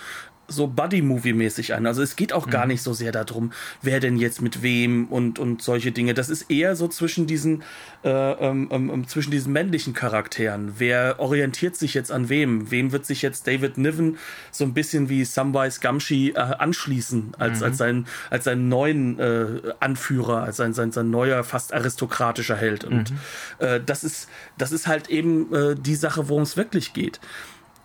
[0.50, 1.86] so Buddy-Movie-mäßig an.
[1.86, 2.52] Also es geht auch mhm.
[2.52, 6.14] gar nicht so sehr darum, wer denn jetzt mit wem und, und solche Dinge.
[6.14, 7.64] Das ist eher so zwischen diesen,
[8.04, 10.74] äh, ähm, ähm, ähm, zwischen diesen männlichen Charakteren.
[10.78, 12.72] Wer orientiert sich jetzt an wem?
[12.72, 14.18] Wem wird sich jetzt David Niven
[14.52, 17.66] so ein bisschen wie Samwise Gamgee äh, anschließen als, mhm.
[17.66, 22.84] als, sein, als seinen neuen äh, Anführer, als sein, sein, sein neuer, fast aristokratischer Held.
[22.84, 23.18] Und mhm.
[23.60, 27.20] äh, das, ist, das ist halt eben äh, die Sache, worum es wirklich geht.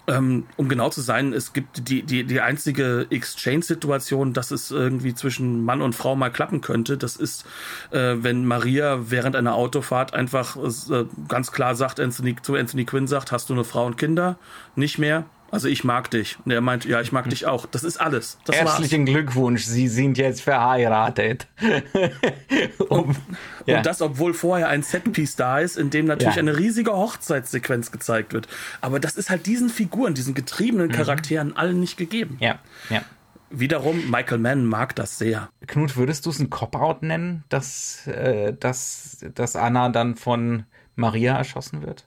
[0.06, 5.14] Ähm, um genau zu sein, es gibt die, die, die einzige Exchange-Situation, dass es irgendwie
[5.14, 6.98] zwischen Mann und Frau mal klappen könnte.
[6.98, 7.46] Das ist,
[7.90, 13.06] äh, wenn Maria während einer Autofahrt einfach äh, ganz klar sagt, Anthony, zu Anthony Quinn
[13.06, 14.36] sagt, hast du eine Frau und Kinder?
[14.76, 15.24] Nicht mehr?
[15.54, 16.36] Also ich mag dich.
[16.44, 17.64] Und er meint, ja, ich mag dich auch.
[17.66, 18.38] Das ist alles.
[18.44, 19.14] Das Herzlichen war's.
[19.14, 21.46] Glückwunsch, Sie sind jetzt verheiratet.
[22.88, 23.16] und,
[23.64, 23.76] ja.
[23.76, 26.40] und, das, obwohl vorher ein Setpiece da ist, in dem natürlich ja.
[26.40, 28.48] eine riesige Hochzeitssequenz gezeigt wird.
[28.80, 30.92] Aber das ist halt diesen Figuren, diesen getriebenen mhm.
[30.92, 31.56] Charakteren mhm.
[31.56, 32.36] allen nicht gegeben.
[32.40, 32.58] Ja,
[32.90, 33.02] ja.
[33.48, 35.50] Wiederum, Michael Mann mag das sehr.
[35.68, 40.64] Knut, würdest du es ein Cop-Out nennen, dass, äh, dass, dass Anna dann von
[40.96, 42.04] Maria erschossen wird?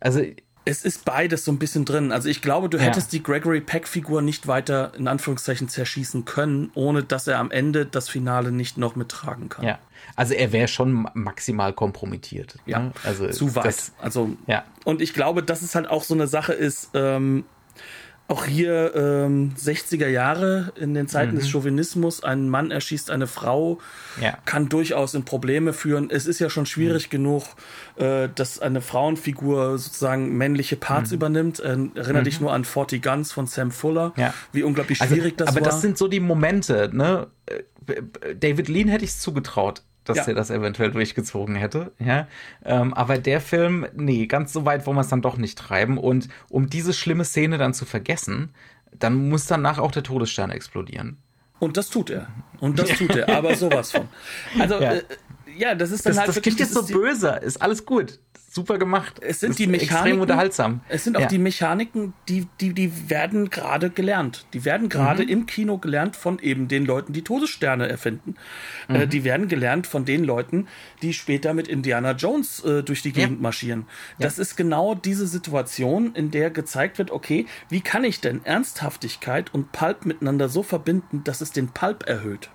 [0.00, 0.20] Also
[0.68, 2.12] es ist beides so ein bisschen drin.
[2.12, 3.18] Also ich glaube, du hättest ja.
[3.18, 8.10] die Gregory Peck-Figur nicht weiter in Anführungszeichen zerschießen können, ohne dass er am Ende das
[8.10, 9.64] Finale nicht noch mittragen kann.
[9.64, 9.78] Ja.
[10.14, 12.58] Also er wäre schon maximal kompromittiert.
[12.66, 12.80] Ja.
[12.80, 12.92] Ne?
[13.02, 13.64] Also zu weit.
[13.64, 14.64] Das, also ja.
[14.84, 16.90] Und ich glaube, dass es halt auch so eine Sache ist.
[16.92, 17.44] Ähm,
[18.28, 21.38] auch hier ähm, 60er Jahre in den Zeiten mhm.
[21.38, 23.78] des Chauvinismus, ein Mann erschießt eine Frau,
[24.20, 24.36] ja.
[24.44, 26.10] kann durchaus in Probleme führen.
[26.10, 27.10] Es ist ja schon schwierig mhm.
[27.10, 27.44] genug,
[27.96, 31.16] äh, dass eine Frauenfigur sozusagen männliche Parts mhm.
[31.16, 31.60] übernimmt.
[31.60, 32.46] Äh, erinnere dich mhm.
[32.46, 34.34] nur an 40 Guns von Sam Fuller, ja.
[34.52, 35.62] wie unglaublich also, schwierig also, das aber war.
[35.62, 37.28] Aber das sind so die Momente, ne?
[37.46, 37.62] Äh,
[38.38, 40.28] David Lean hätte ich es zugetraut dass ja.
[40.28, 41.92] er das eventuell durchgezogen hätte.
[41.98, 42.26] Ja,
[42.64, 45.98] ähm, aber der Film, nee, ganz so weit wollen wir es dann doch nicht treiben.
[45.98, 48.54] Und um diese schlimme Szene dann zu vergessen,
[48.98, 51.18] dann muss danach auch der Todesstern explodieren.
[51.58, 52.28] Und das tut er.
[52.60, 54.08] Und das tut er, aber sowas von.
[54.58, 55.02] Also, ja, äh,
[55.58, 56.56] ja das ist dann das, halt das wirklich.
[56.56, 58.18] Das klingt jetzt so böse, ist alles gut
[58.50, 59.20] super gemacht.
[59.20, 59.96] Es sind die Mechaniken.
[59.96, 60.80] Extrem unterhaltsam.
[60.88, 61.28] Es sind auch ja.
[61.28, 64.46] die Mechaniken, die, die, die werden gerade gelernt.
[64.52, 65.28] Die werden gerade mhm.
[65.28, 68.36] im Kino gelernt von eben den Leuten, die Todessterne erfinden.
[68.88, 69.00] Äh, mhm.
[69.00, 70.66] Äh, die werden gelernt von den Leuten,
[71.02, 73.42] die später mit Indiana Jones äh, durch die Gegend ja.
[73.42, 73.86] marschieren.
[74.18, 74.42] Das ja.
[74.42, 79.72] ist genau diese Situation, in der gezeigt wird, okay, wie kann ich denn Ernsthaftigkeit und
[79.72, 82.50] Pulp miteinander so verbinden, dass es den Pulp erhöht?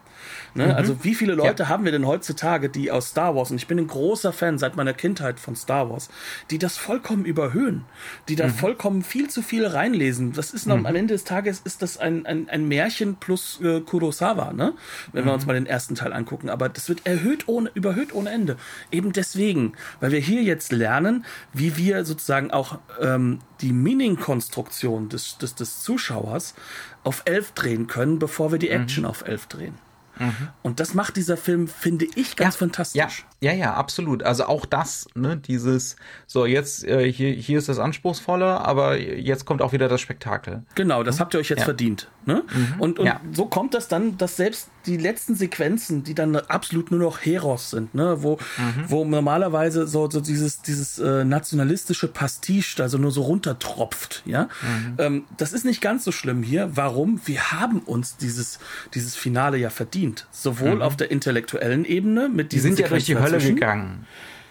[0.56, 0.68] Ne?
[0.68, 0.72] Mhm.
[0.72, 1.70] Also wie viele Leute ja.
[1.70, 4.76] haben wir denn heutzutage, die aus Star Wars, und ich bin ein großer Fan seit
[4.76, 6.10] meiner Kindheit von Star Wars,
[6.52, 7.86] die das vollkommen überhöhen,
[8.30, 8.52] die da mhm.
[8.52, 10.34] vollkommen viel zu viel reinlesen.
[10.34, 10.86] Das ist noch, mhm.
[10.86, 14.74] am Ende des Tages ist das ein, ein, ein Märchen plus äh, Kurosawa, ne?
[15.12, 15.48] wenn wir uns mhm.
[15.48, 16.50] mal den ersten Teil angucken.
[16.50, 18.58] Aber das wird erhöht ohne, überhöht ohne Ende.
[18.92, 25.38] Eben deswegen, weil wir hier jetzt lernen, wie wir sozusagen auch ähm, die Meaning-Konstruktion des,
[25.38, 26.54] des, des Zuschauers
[27.04, 28.84] auf elf drehen können, bevor wir die mhm.
[28.84, 29.76] Action auf elf drehen.
[30.20, 30.50] Mhm.
[30.62, 33.26] Und das macht dieser Film, finde ich, ganz ja, fantastisch.
[33.42, 34.24] Ja, ja, ja, absolut.
[34.24, 35.96] Also auch das, ne, dieses,
[36.28, 40.64] so jetzt, äh, hier, hier ist das Anspruchsvolle, aber jetzt kommt auch wieder das Spektakel.
[40.76, 41.20] Genau, das mhm.
[41.22, 41.66] habt ihr euch jetzt ja.
[41.66, 42.10] verdient.
[42.26, 42.44] Ne?
[42.54, 42.76] Mhm.
[42.80, 47.00] Und, und so kommt das dann, dass selbst die letzten Sequenzen, die dann absolut nur
[47.00, 48.86] noch Heros sind, ne, wo, mhm.
[48.88, 54.44] wo normalerweise so, so dieses, dieses äh, nationalistische Pastiche, also nur so runtertropft, ja.
[54.62, 54.96] Mhm.
[54.98, 56.72] Ähm, das ist nicht ganz so schlimm hier.
[56.76, 57.22] Warum?
[57.26, 58.60] Wir haben uns dieses,
[58.94, 60.28] dieses Finale ja verdient.
[60.32, 60.82] Sowohl mhm.
[60.82, 64.06] auf der intellektuellen Ebene mit diesen Die sind ja durch die Hölle gegangen.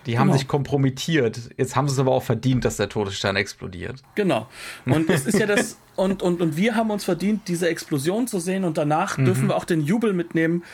[0.07, 0.39] Die haben genau.
[0.39, 1.51] sich kompromittiert.
[1.57, 4.03] Jetzt haben sie es aber auch verdient, dass der Todesstern explodiert.
[4.15, 4.49] Genau.
[4.85, 8.39] Und es ist ja das, und, und, und wir haben uns verdient, diese Explosion zu
[8.39, 9.27] sehen und danach mhm.
[9.27, 10.65] dürfen wir auch den Jubel mitnehmen,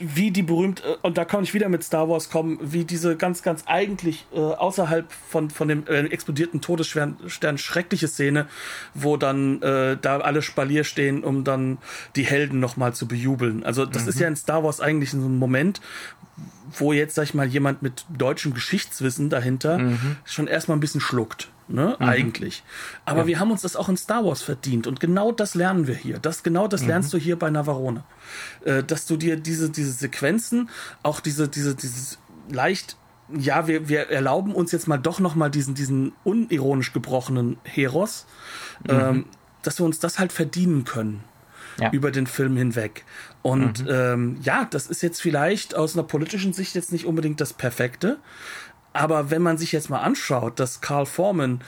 [0.00, 3.16] wie die berühmt, äh, und da kann ich wieder mit Star Wars kommen, wie diese
[3.16, 7.18] ganz, ganz eigentlich äh, außerhalb von, von dem äh, explodierten Todesstern
[7.56, 8.46] schreckliche Szene,
[8.94, 11.78] wo dann äh, da alle Spalier stehen, um dann
[12.16, 13.62] die Helden nochmal zu bejubeln.
[13.62, 14.08] Also das mhm.
[14.08, 15.80] ist ja in Star Wars eigentlich so ein Moment,
[16.78, 20.16] wo jetzt, sag ich mal, jemand mit deutschem Geschichtswissen dahinter mhm.
[20.24, 21.96] schon erstmal ein bisschen schluckt ne?
[21.98, 22.06] Mhm.
[22.06, 22.62] Eigentlich.
[23.04, 23.26] Aber ja.
[23.26, 26.18] wir haben uns das auch in Star Wars verdient und genau das lernen wir hier.
[26.18, 26.88] Das genau das mhm.
[26.88, 28.04] lernst du hier bei Navarone,
[28.64, 30.68] äh, dass du dir diese diese Sequenzen,
[31.02, 32.18] auch diese diese dieses
[32.50, 32.96] leicht
[33.32, 38.26] ja, wir, wir erlauben uns jetzt mal doch noch mal diesen, diesen unironisch gebrochenen Heros,
[38.84, 38.90] mhm.
[38.90, 39.24] ähm,
[39.62, 41.24] dass wir uns das halt verdienen können.
[41.78, 41.92] Ja.
[41.92, 43.06] über den Film hinweg.
[43.40, 43.90] Und mhm.
[43.90, 48.18] ähm, ja, das ist jetzt vielleicht aus einer politischen Sicht jetzt nicht unbedingt das Perfekte,
[48.92, 51.60] aber wenn man sich jetzt mal anschaut, dass Carl Foreman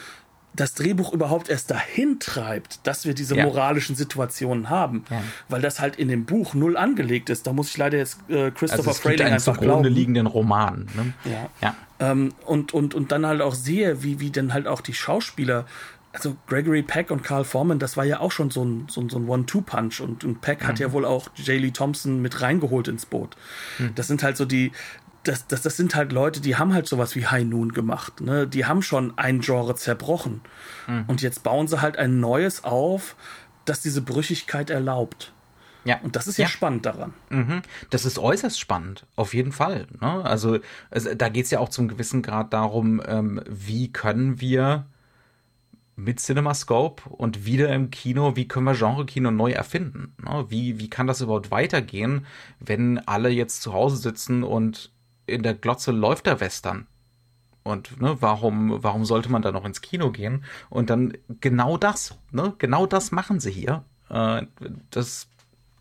[0.54, 3.44] das Drehbuch überhaupt erst dahin treibt, dass wir diese ja.
[3.44, 5.22] moralischen Situationen haben, ja.
[5.48, 7.46] weil das halt in dem Buch null angelegt ist.
[7.46, 9.84] Da muss ich leider jetzt äh, Christopher also Frayling einfach glauben.
[9.84, 10.88] liegenden Roman.
[10.94, 11.14] Ne?
[11.24, 11.48] Ja.
[11.62, 11.74] ja.
[12.00, 15.64] Ähm, und, und, und dann halt auch sehe, wie, wie dann halt auch die Schauspieler
[16.12, 19.08] also Gregory Peck und Carl Foreman, das war ja auch schon so ein, so ein,
[19.08, 20.66] so ein One-Two-Punch und, und Peck mhm.
[20.66, 21.58] hat ja wohl auch J.
[21.60, 23.36] Lee Thompson mit reingeholt ins Boot.
[23.78, 23.94] Mhm.
[23.94, 24.72] Das sind halt so die,
[25.24, 28.20] das, das, das sind halt Leute, die haben halt sowas wie High Noon gemacht.
[28.20, 28.46] Ne?
[28.46, 30.40] Die haben schon ein Genre zerbrochen.
[30.86, 31.04] Mhm.
[31.06, 33.16] Und jetzt bauen sie halt ein neues auf,
[33.64, 35.32] das diese Brüchigkeit erlaubt.
[35.84, 35.98] Ja.
[36.02, 36.48] Und das ist ja, ja.
[36.48, 37.12] spannend daran.
[37.30, 37.62] Mhm.
[37.90, 39.86] Das ist äußerst spannend, auf jeden Fall.
[40.00, 40.24] Ne?
[40.24, 40.58] Also,
[40.90, 44.86] also da geht es ja auch zum gewissen Grad darum, ähm, wie können wir
[45.94, 50.14] mit CinemaScope und wieder im Kino, wie können wir Genre-Kino neu erfinden?
[50.22, 50.46] Ne?
[50.48, 52.26] Wie, wie kann das überhaupt weitergehen,
[52.60, 54.90] wenn alle jetzt zu Hause sitzen und
[55.26, 56.86] in der Glotze läuft der Western.
[57.62, 60.44] Und ne, warum, warum sollte man da noch ins Kino gehen?
[60.68, 63.84] Und dann genau das, ne, genau das machen sie hier.
[64.10, 64.46] Äh,
[64.90, 65.28] das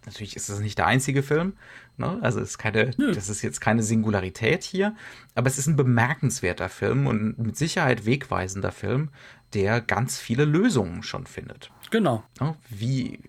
[0.05, 1.53] natürlich ist das nicht der einzige Film,
[1.97, 2.19] ne?
[2.21, 3.11] Also es ist keine, Nö.
[3.13, 4.95] das ist jetzt keine Singularität hier,
[5.35, 9.09] aber es ist ein bemerkenswerter Film und mit Sicherheit wegweisender Film,
[9.53, 11.71] der ganz viele Lösungen schon findet.
[11.91, 12.23] Genau.
[12.69, 13.19] Wie,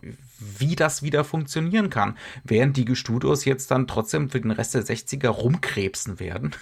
[0.59, 2.16] wie das wieder funktionieren kann.
[2.45, 6.53] Während die Studios jetzt dann trotzdem für den Rest der 60er rumkrebsen werden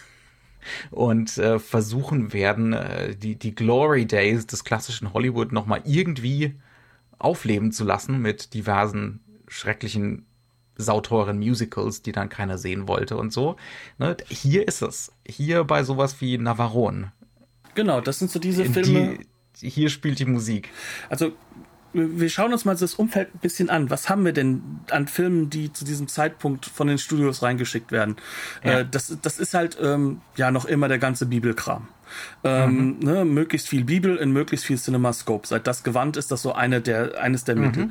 [0.90, 6.54] und äh, versuchen werden, äh, die, die Glory Days des klassischen Hollywood nochmal irgendwie
[7.18, 10.26] aufleben zu lassen mit diversen schrecklichen
[10.76, 13.56] sauteuren Musicals, die dann keiner sehen wollte und so.
[13.98, 14.16] Ne?
[14.28, 15.12] Hier ist es.
[15.26, 17.12] Hier bei sowas wie Navarone.
[17.74, 19.18] Genau, das sind so diese Filme.
[19.60, 20.70] Die, hier spielt die Musik.
[21.08, 21.32] Also
[21.93, 23.91] wir schauen uns mal das Umfeld ein bisschen an.
[23.91, 28.16] Was haben wir denn an Filmen, die zu diesem Zeitpunkt von den Studios reingeschickt werden?
[28.64, 28.80] Ja.
[28.80, 31.88] Äh, das, das ist halt ähm, ja noch immer der ganze Bibelkram.
[32.44, 32.98] Ähm, mhm.
[33.00, 35.46] ne, möglichst viel Bibel in möglichst viel CinemaScope.
[35.46, 37.62] Seit das gewandt ist, das so eine der, eines der mhm.
[37.62, 37.88] Mittel.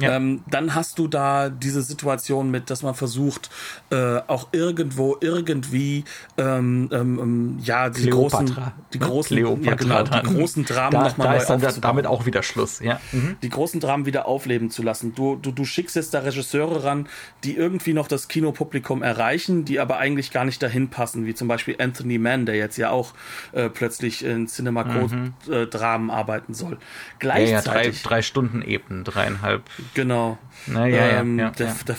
[0.00, 0.16] Ja.
[0.16, 3.50] Ähm, dann hast du da diese Situation mit, dass man versucht,
[3.90, 6.04] äh, auch irgendwo, irgendwie,
[6.38, 8.44] ähm, ähm, ähm ja, die Kleopatra.
[8.44, 9.06] großen, die ne?
[9.06, 12.80] großen, ja, genau, die großen Dramen da, nochmal da ist dann damit auch wieder Schluss,
[12.80, 13.00] ja.
[13.12, 13.36] Mhm.
[13.42, 15.14] Die großen Dramen wieder aufleben zu lassen.
[15.14, 17.08] Du, du, du schickst jetzt da Regisseure ran,
[17.44, 21.48] die irgendwie noch das Kinopublikum erreichen, die aber eigentlich gar nicht dahin passen, wie zum
[21.48, 23.14] Beispiel Anthony Mann, der jetzt ja auch
[23.52, 25.34] äh, äh, plötzlich in Cinema Code mhm.
[25.50, 26.78] äh, Dramen arbeiten soll.
[27.18, 27.50] Gleichzeitig.
[27.50, 29.62] Ja, ja drei, drei, Stunden eben, dreieinhalb.
[29.94, 30.38] Genau.
[30.66, 31.96] Na, ja, ähm, ja, der, der,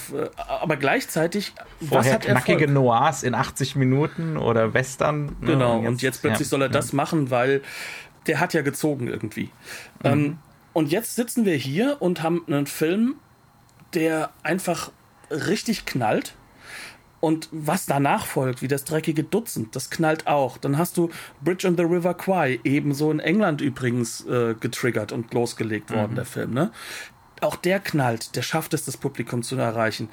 [0.48, 1.54] aber gleichzeitig.
[1.88, 5.26] Vorher knackige Noirs in 80 Minuten oder Western.
[5.26, 7.62] Ne, genau, und jetzt, und jetzt plötzlich soll er das machen, weil
[8.28, 9.50] der hat ja gezogen irgendwie.
[10.04, 10.10] Mhm.
[10.12, 10.38] Ähm,
[10.74, 13.16] und jetzt sitzen wir hier und haben einen Film,
[13.94, 14.92] der einfach
[15.30, 16.36] richtig knallt
[17.22, 20.58] und was danach folgt, wie das dreckige Dutzend, das knallt auch.
[20.58, 21.10] Dann hast du
[21.42, 26.16] Bridge on the River Kwai, ebenso in England übrigens äh, getriggert und losgelegt worden, mhm.
[26.16, 26.54] der Film.
[26.54, 26.72] Ne?
[27.40, 30.10] Auch der knallt, der schafft es, das Publikum zu erreichen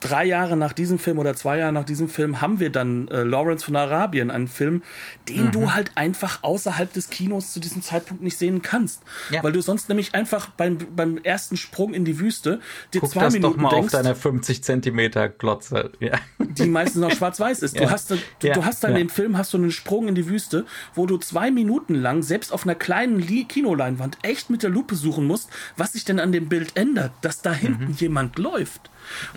[0.00, 3.22] drei Jahre nach diesem Film oder zwei Jahre nach diesem Film haben wir dann äh,
[3.22, 4.82] Lawrence von Arabien, einen Film,
[5.28, 5.52] den mhm.
[5.52, 9.02] du halt einfach außerhalb des Kinos zu diesem Zeitpunkt nicht sehen kannst.
[9.30, 9.42] Ja.
[9.42, 12.60] Weil du sonst nämlich einfach beim, beim ersten Sprung in die Wüste
[12.92, 15.90] dir Guck zwei das Minuten doch mal denkst, auf deiner 50 Zentimeter Glotze.
[16.00, 16.18] Ja.
[16.38, 17.76] Die meistens noch schwarz-weiß ist.
[17.76, 17.82] Ja.
[17.82, 18.54] Du hast, du, ja.
[18.54, 18.98] du hast dann ja.
[18.98, 22.52] den Film, hast du einen Sprung in die Wüste, wo du zwei Minuten lang selbst
[22.52, 26.48] auf einer kleinen Kinoleinwand echt mit der Lupe suchen musst, was sich denn an dem
[26.48, 27.96] Bild ändert, dass da hinten mhm.
[27.98, 28.90] jemand läuft.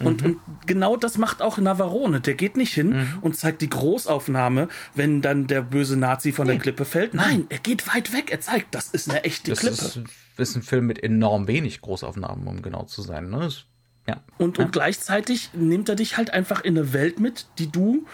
[0.04, 0.28] Und, mhm.
[0.28, 2.22] und, genau das macht auch Navarone.
[2.22, 3.18] Der geht nicht hin mhm.
[3.22, 6.54] und zeigt die Großaufnahme, wenn dann der böse Nazi von nee.
[6.54, 7.14] der Klippe fällt.
[7.14, 8.32] Nein, er geht weit weg.
[8.32, 9.76] Er zeigt, das ist eine echte das Klippe.
[9.76, 10.02] Ist,
[10.38, 13.30] ist ein Film mit enorm wenig Großaufnahmen, um genau zu sein.
[13.30, 13.40] Ne?
[13.40, 13.66] Das,
[14.08, 14.22] ja.
[14.38, 14.66] Und, ja.
[14.66, 18.06] und gleichzeitig nimmt er dich halt einfach in eine Welt mit, die du,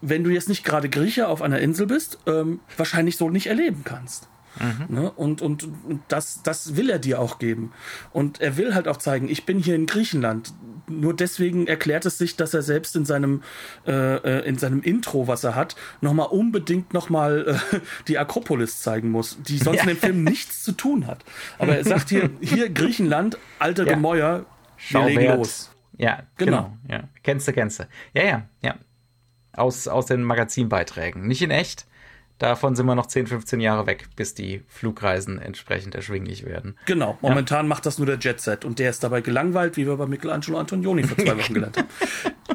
[0.00, 3.82] wenn du jetzt nicht gerade Grieche auf einer Insel bist, ähm, wahrscheinlich so nicht erleben
[3.84, 4.28] kannst.
[4.58, 4.94] Mhm.
[4.94, 5.10] Ne?
[5.10, 7.72] Und, und, und das, das will er dir auch geben.
[8.12, 10.52] Und er will halt auch zeigen, ich bin hier in Griechenland.
[10.88, 13.42] Nur deswegen erklärt es sich, dass er selbst in seinem,
[13.86, 17.78] äh, äh in seinem Intro, was er hat, nochmal unbedingt nochmal äh,
[18.08, 19.82] die Akropolis zeigen muss, die sonst ja.
[19.84, 21.24] in dem Film nichts zu tun hat.
[21.58, 23.94] Aber er sagt hier, hier Griechenland, alte ja.
[23.94, 24.46] Gemäuer,
[24.88, 25.70] wir legen los.
[25.96, 26.76] Ja, genau.
[26.86, 27.00] genau.
[27.02, 27.08] Ja.
[27.22, 27.84] Kennst du, kennst du.
[28.14, 28.74] Ja, ja, ja.
[29.52, 31.26] Aus, aus den Magazinbeiträgen.
[31.26, 31.86] Nicht in echt,
[32.40, 36.74] Davon sind wir noch 10, 15 Jahre weg, bis die Flugreisen entsprechend erschwinglich werden.
[36.86, 37.68] Genau, momentan ja.
[37.68, 41.02] macht das nur der Jetset und der ist dabei gelangweilt, wie wir bei Michelangelo Antonioni
[41.04, 41.88] vor zwei Wochen gelernt haben.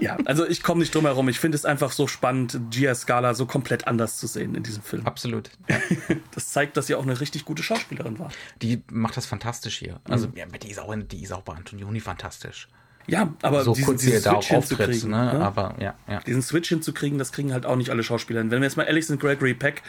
[0.02, 1.30] ja, also ich komme nicht drum herum.
[1.30, 4.82] Ich finde es einfach so spannend, Gia Scala so komplett anders zu sehen in diesem
[4.82, 5.06] Film.
[5.06, 5.52] Absolut.
[5.70, 5.78] Ja.
[6.34, 8.32] das zeigt, dass sie auch eine richtig gute Schauspielerin war.
[8.64, 10.02] Die macht das fantastisch hier.
[10.06, 10.38] Also, mhm.
[10.38, 12.70] ja, die ist auch, die ist auch bei Antonioni fantastisch.
[13.08, 15.34] Ja, aber so diesen, kurz diesen Switch hinzukriegen, ne?
[15.34, 15.46] ne?
[15.46, 16.20] aber ja, ja.
[16.22, 18.52] Diesen Switch hinzukriegen, das kriegen halt auch nicht alle Schauspieler hin.
[18.52, 19.84] Wenn wir jetzt mal ehrlich sind, Gregory Peck,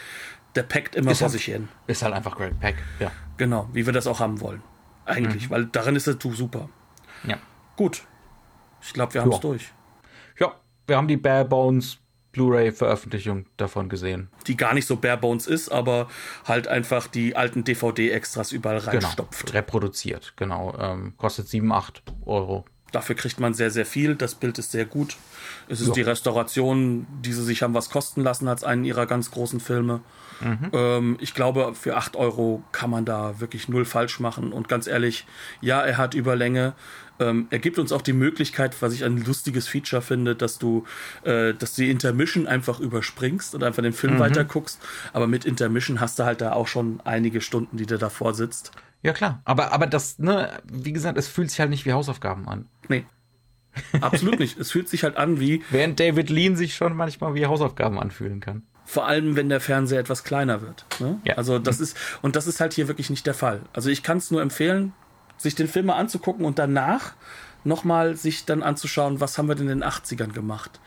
[0.55, 1.69] der packt immer ist vor halt, sich hin.
[1.87, 3.11] Ist halt einfach Greg Peck, ja.
[3.37, 4.63] Genau, wie wir das auch haben wollen.
[5.05, 5.51] Eigentlich, mhm.
[5.55, 6.69] weil darin ist er super.
[7.25, 7.39] Ja.
[7.77, 8.03] Gut.
[8.83, 9.73] Ich glaube, wir haben es durch.
[10.39, 10.55] Ja,
[10.87, 11.99] wir haben die Bare Bones
[12.37, 14.29] Blu-ray-Veröffentlichung davon gesehen.
[14.47, 16.07] Die gar nicht so bare bones ist, aber
[16.45, 19.47] halt einfach die alten DVD-Extras überall genau, reinstopft.
[19.47, 20.77] Genau, reproduziert, genau.
[20.79, 22.67] Ähm, kostet 7, 8 Euro
[22.97, 24.15] Dafür kriegt man sehr, sehr viel.
[24.15, 25.19] Das Bild ist sehr gut.
[25.69, 25.93] Es ist ja.
[25.93, 30.01] die Restauration, die sie sich haben was kosten lassen als einen ihrer ganz großen Filme.
[30.41, 30.71] Mhm.
[30.73, 34.51] Ähm, ich glaube, für 8 Euro kann man da wirklich null falsch machen.
[34.51, 35.27] Und ganz ehrlich,
[35.61, 36.73] ja, er hat Überlänge.
[37.21, 40.87] Ähm, er gibt uns auch die Möglichkeit, was ich ein lustiges Feature finde, dass du,
[41.25, 44.21] äh, dass du die Intermission einfach überspringst und einfach den Film mhm.
[44.21, 44.81] weiter guckst.
[45.13, 48.73] Aber mit Intermission hast du halt da auch schon einige Stunden, die du davor sitzt.
[49.03, 49.41] Ja, klar.
[49.45, 52.67] Aber, aber das, ne, wie gesagt, es fühlt sich halt nicht wie Hausaufgaben an.
[52.89, 53.05] Nee.
[54.01, 54.59] Absolut nicht.
[54.59, 55.63] Es fühlt sich halt an wie.
[55.71, 58.63] Während David Lean sich schon manchmal wie Hausaufgaben anfühlen kann.
[58.85, 60.87] Vor allem, wenn der Fernseher etwas kleiner wird.
[61.01, 61.21] Ne?
[61.25, 61.35] Ja.
[61.35, 63.63] Also das ist, und das ist halt hier wirklich nicht der Fall.
[63.73, 64.93] Also ich kann es nur empfehlen,
[65.37, 67.15] sich den Film mal anzugucken und danach
[67.65, 70.81] nochmal sich dann anzuschauen, was haben wir denn in den 80ern gemacht?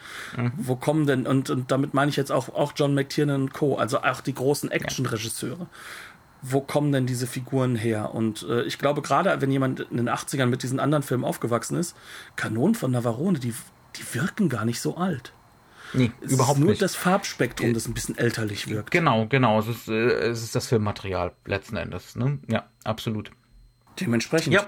[0.56, 3.76] Wo kommen denn, und, und damit meine ich jetzt auch, auch John McTiernan und Co.,
[3.76, 5.68] also auch die großen Action-Regisseure.
[6.42, 8.14] Wo kommen denn diese Figuren her?
[8.14, 11.78] Und äh, ich glaube, gerade wenn jemand in den 80ern mit diesen anderen Filmen aufgewachsen
[11.78, 11.96] ist,
[12.38, 13.54] Kanonen von Navarone, die,
[13.98, 15.34] die wirken gar nicht so alt.
[15.92, 16.82] Nee, Es überhaupt ist nur nicht.
[16.82, 18.92] das Farbspektrum, das ein bisschen älterlich wirkt.
[18.92, 19.60] Genau, genau.
[19.60, 22.16] Es ist, äh, es ist das Filmmaterial letzten Endes.
[22.16, 22.40] Ne?
[22.48, 23.32] Ja, absolut.
[24.00, 24.54] Dementsprechend.
[24.54, 24.68] Ja,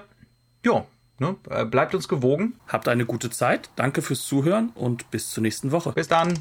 [0.64, 0.84] ja.
[1.18, 1.36] Ne?
[1.48, 2.54] Äh, Bleibt uns gewogen.
[2.66, 3.70] Habt eine gute Zeit.
[3.76, 5.92] Danke fürs Zuhören und bis zur nächsten Woche.
[5.92, 6.34] Bis dann.